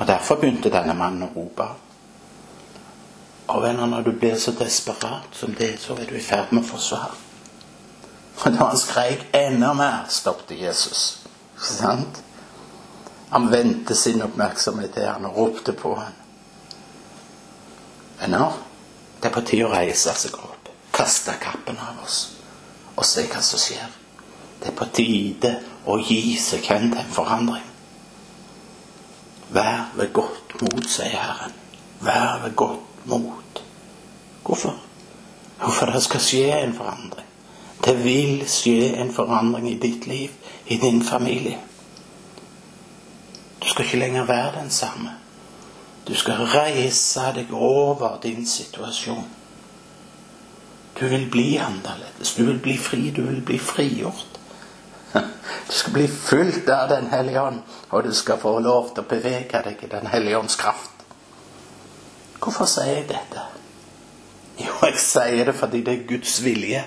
Og 0.00 0.06
Derfor 0.08 0.40
begynte 0.40 0.72
denne 0.72 0.94
mannen 0.96 1.26
å 1.26 1.32
rope. 1.34 1.66
Og 3.50 3.62
venner, 3.62 3.86
når 3.86 4.06
du 4.06 4.12
blir 4.16 4.38
så 4.38 4.54
desperat 4.56 5.34
som 5.36 5.52
det, 5.54 5.74
så 5.82 5.96
er 5.98 6.08
du 6.08 6.16
i 6.16 6.24
ferd 6.24 6.54
med 6.54 6.64
å 6.64 6.70
forsvare. 6.70 7.18
Og 8.40 8.54
da 8.56 8.70
han 8.70 8.78
skreik 8.80 9.26
enda 9.36 9.74
mer, 9.76 10.06
stoppet 10.08 10.56
Jesus. 10.56 11.02
Ikke 11.58 11.74
sant? 11.74 12.22
Han 13.30 13.50
vendte 13.52 13.94
sin 13.94 14.22
oppmerksomhet 14.24 14.94
til 14.96 15.06
han 15.06 15.28
og 15.28 15.36
ropte 15.36 15.74
på 15.76 15.92
han. 15.98 16.16
Venner, 18.22 18.56
det 19.20 19.28
er 19.28 19.34
på 19.34 19.44
tide 19.44 19.68
å 19.68 19.74
reise 19.74 20.14
seg 20.16 20.34
opp, 20.40 20.70
kaste 20.96 21.36
kappen 21.42 21.78
av 21.80 22.00
oss 22.04 22.22
og 22.96 23.06
se 23.08 23.24
hva 23.30 23.40
som 23.44 23.60
skjer. 23.60 23.88
Det 24.60 24.72
er 24.72 24.76
på 24.76 24.88
tide 24.92 25.52
å 25.88 25.96
gi 26.02 26.36
seg 26.40 26.66
hen 26.68 26.90
til 26.90 27.00
en 27.00 27.12
forandring. 27.14 27.69
Vær 29.50 29.90
ved 29.96 30.12
godt 30.12 30.62
mot, 30.62 30.86
sier 30.88 31.16
Herren. 31.16 31.52
Vær 32.00 32.40
ved 32.42 32.56
godt 32.56 33.06
mot. 33.06 33.62
Hvorfor? 34.46 34.76
Jo, 35.62 35.68
for 35.68 35.86
det 35.86 36.02
skal 36.02 36.20
skje 36.20 36.60
en 36.62 36.74
forandring. 36.74 37.26
Det 37.84 37.96
vil 38.04 38.44
skje 38.48 38.94
en 39.00 39.12
forandring 39.14 39.70
i 39.70 39.78
ditt 39.78 40.06
liv, 40.06 40.30
i 40.66 40.76
din 40.76 41.02
familie. 41.02 41.58
Du 43.62 43.68
skal 43.68 43.84
ikke 43.84 43.98
lenger 43.98 44.24
være 44.24 44.60
den 44.60 44.70
samme. 44.70 45.10
Du 46.08 46.14
skal 46.14 46.34
reise 46.34 47.20
deg 47.34 47.52
over 47.52 48.18
din 48.22 48.46
situasjon. 48.46 49.28
Du 51.00 51.06
vil 51.06 51.28
bli 51.30 51.56
annerledes. 51.56 52.34
Du 52.34 52.44
vil 52.44 52.58
bli 52.58 52.78
fri. 52.78 53.10
Du 53.10 53.22
vil 53.22 53.42
bli 53.42 53.58
frigjort. 53.58 54.39
Du 55.12 55.76
skal 55.76 55.92
bli 55.92 56.08
fulgt 56.08 56.68
av 56.68 56.88
Den 56.88 57.06
hellige 57.10 57.40
ånd, 57.40 57.60
og 57.90 58.04
du 58.04 58.14
skal 58.14 58.38
få 58.38 58.58
lov 58.58 58.90
til 58.94 59.04
å 59.04 59.10
bevege 59.10 59.62
deg 59.64 59.84
i 59.84 59.90
Den 59.90 60.06
hellige 60.10 60.38
ånds 60.38 60.56
kraft. 60.58 61.04
Hvorfor 62.40 62.66
sier 62.66 62.94
jeg 62.94 63.08
dette? 63.10 63.44
Jo, 64.60 64.72
jeg 64.82 64.98
sier 65.00 65.44
det 65.44 65.54
fordi 65.54 65.82
det 65.86 65.94
er 65.94 66.06
Guds 66.08 66.40
vilje. 66.44 66.84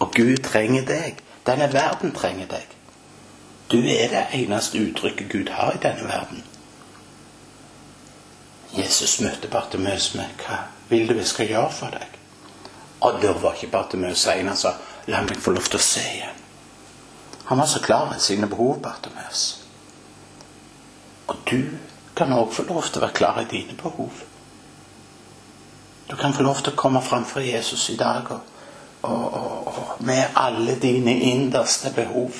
Og 0.00 0.14
Gud 0.14 0.44
trenger 0.46 0.86
deg. 0.88 1.20
Denne 1.46 1.68
verden 1.72 2.14
trenger 2.16 2.48
deg. 2.50 2.76
Du 3.70 3.78
er 3.78 4.08
det 4.10 4.24
eneste 4.34 4.80
uttrykket 4.80 5.28
Gud 5.30 5.52
har 5.54 5.76
i 5.76 5.82
denne 5.82 6.08
verden. 6.08 6.44
Jesus 8.72 9.20
møtte 9.20 9.48
Bartimeus 9.48 10.14
med 10.14 10.26
'Hva 10.38 10.58
vil 10.88 11.08
du 11.08 11.14
vi 11.14 11.24
skal 11.24 11.48
gjøre 11.48 11.72
for 11.72 11.86
deg?' 11.86 12.18
Og 13.00 13.22
da 13.22 13.32
var 13.32 13.54
ikke 13.54 13.72
Bartimeus 13.72 14.26
en 14.26 14.48
han 14.48 14.56
sa 14.56 14.74
'La 15.06 15.20
meg 15.22 15.36
få 15.36 15.50
lov 15.50 15.62
til 15.62 15.78
å 15.78 15.82
se 15.82 16.00
igjen'. 16.00 16.39
Han 17.50 17.58
var 17.58 17.66
så 17.66 17.80
klar 17.82 18.14
i 18.16 18.20
sine 18.20 18.46
behov, 18.46 18.80
Bartimeus. 18.82 19.64
Og 21.26 21.36
du 21.50 21.64
kan 22.16 22.30
òg 22.32 22.52
få 22.54 22.62
lov 22.68 22.84
til 22.86 23.00
å 23.00 23.02
være 23.02 23.16
klar 23.16 23.40
i 23.42 23.48
dine 23.50 23.74
behov. 23.74 24.20
Du 26.10 26.14
kan 26.16 26.30
få 26.34 26.44
lov 26.46 26.60
til 26.60 26.70
å 26.70 26.78
komme 26.78 27.02
framfor 27.02 27.42
Jesus 27.42 27.88
i 27.90 27.96
dag 27.98 28.30
og, 28.30 28.52
og, 29.02 29.24
og, 29.40 29.66
og 29.72 30.04
med 30.06 30.38
alle 30.38 30.76
dine 30.78 31.16
innerste 31.32 31.90
behov. 31.96 32.38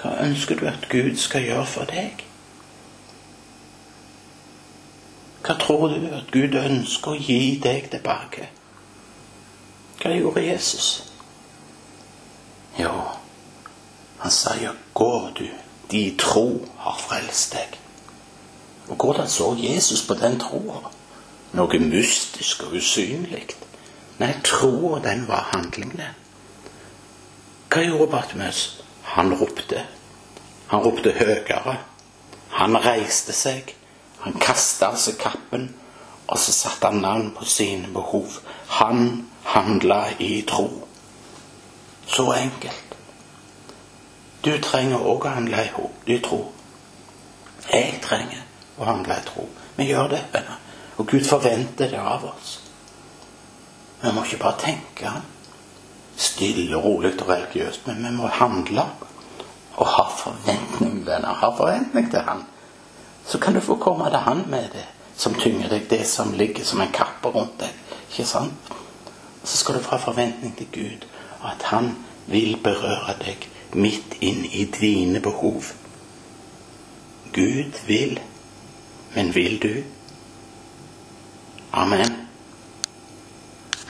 Hva 0.00 0.14
ønsker 0.24 0.62
du 0.62 0.64
at 0.72 0.88
Gud 0.88 1.20
skal 1.20 1.44
gjøre 1.44 1.66
for 1.74 1.92
deg? 1.92 2.24
Hva 5.44 5.58
tror 5.60 5.92
du 5.92 6.08
at 6.22 6.32
Gud 6.32 6.56
ønsker 6.56 7.12
å 7.12 7.20
gi 7.20 7.60
deg 7.68 7.92
tilbake? 7.92 8.48
Hva 10.00 10.16
gjorde 10.16 10.48
Jesus? 10.48 10.90
Jo, 12.80 12.96
han 14.26 14.32
sier, 14.32 14.74
'Går 14.94 15.20
'gå, 15.20 15.30
du, 15.38 15.48
de 15.90 16.16
tro 16.18 16.68
har 16.78 16.98
frelst 16.98 17.52
deg'. 17.52 17.78
Og 18.88 18.96
hvordan 18.96 19.28
så 19.28 19.56
Jesus 19.58 20.06
på 20.06 20.14
den 20.14 20.40
troa? 20.40 20.90
Noe 21.52 21.78
mystisk 21.78 22.62
og 22.62 22.74
usynlig? 22.74 23.46
Nei, 24.18 24.32
troa, 24.44 24.98
den 24.98 25.28
var 25.28 25.48
handlingen. 25.52 26.16
Hva 27.70 27.82
gjorde 27.82 28.10
Bartimeus? 28.10 28.82
Han 29.02 29.34
ropte. 29.34 29.84
Han 30.66 30.82
ropte 30.82 31.12
høyere. 31.12 31.76
Han 32.50 32.76
reiste 32.86 33.32
seg. 33.32 33.74
Han 34.20 34.40
kasta 34.40 34.86
av 34.86 34.96
seg 34.98 35.18
kappen, 35.18 35.68
og 36.26 36.38
så 36.38 36.52
satte 36.52 36.90
han 36.90 37.02
navn 37.02 37.30
på 37.38 37.44
sine 37.44 37.88
behov. 37.94 38.40
Han 38.68 39.28
handla 39.44 40.08
i 40.18 40.42
tro. 40.42 40.88
Så 42.06 42.32
enkelt. 42.32 42.85
Du 44.46 44.52
trenger 44.62 45.02
òg 45.02 45.24
å 45.26 45.30
handle 45.34 45.64
i 46.06 46.20
tro. 46.22 46.44
Jeg 47.66 47.96
trenger 48.04 48.44
å 48.78 48.86
handle 48.86 49.16
i 49.18 49.24
tro. 49.26 49.46
Vi 49.74 49.88
gjør 49.88 50.12
det. 50.12 50.20
Og 50.96 51.08
Gud 51.10 51.24
forventer 51.26 51.90
det 51.90 51.98
av 51.98 52.28
oss. 52.30 52.52
Vi 54.02 54.12
må 54.14 54.22
ikke 54.22 54.38
bare 54.44 54.60
tenke 54.60 55.14
stille, 56.16 56.78
rolig 56.78 57.16
og 57.16 57.26
religiøst, 57.28 57.88
men 57.88 58.04
vi 58.06 58.12
må 58.20 58.30
handle 58.38 58.84
og 59.76 59.90
ha 59.96 60.04
forventning, 60.14 61.02
venner. 61.08 61.34
Ha 61.42 61.50
forventning 61.58 62.06
til 62.10 62.22
Han. 62.28 62.44
Så 63.26 63.42
kan 63.42 63.54
du 63.54 63.60
få 63.60 63.76
komme 63.82 64.06
til 64.14 64.22
Han 64.28 64.44
med 64.46 64.70
det 64.72 64.86
som 65.16 65.34
tynger 65.34 65.68
deg, 65.68 65.90
det 65.90 66.06
som 66.06 66.32
ligger 66.32 66.64
som 66.64 66.80
en 66.80 66.94
kappe 66.94 67.34
rundt 67.34 67.58
deg. 67.60 67.74
Ikke 68.06 68.28
sant? 68.30 68.72
Så 69.42 69.58
skal 69.58 69.74
du 69.74 69.82
få 69.82 69.96
ha 69.96 70.00
forventning 70.06 70.54
til 70.56 70.70
Gud, 70.72 71.10
og 71.42 71.50
at 71.50 71.68
Han 71.74 71.96
vil 72.30 72.56
berøre 72.62 73.18
deg 73.26 73.50
midt 73.74 74.16
inn 74.20 74.44
i 74.52 74.64
dine 74.64 75.20
behov. 75.20 75.72
Gud 77.32 77.80
vil, 77.86 78.20
men 79.14 79.34
vil 79.34 79.58
du? 79.62 79.82
Amen. 81.72 82.25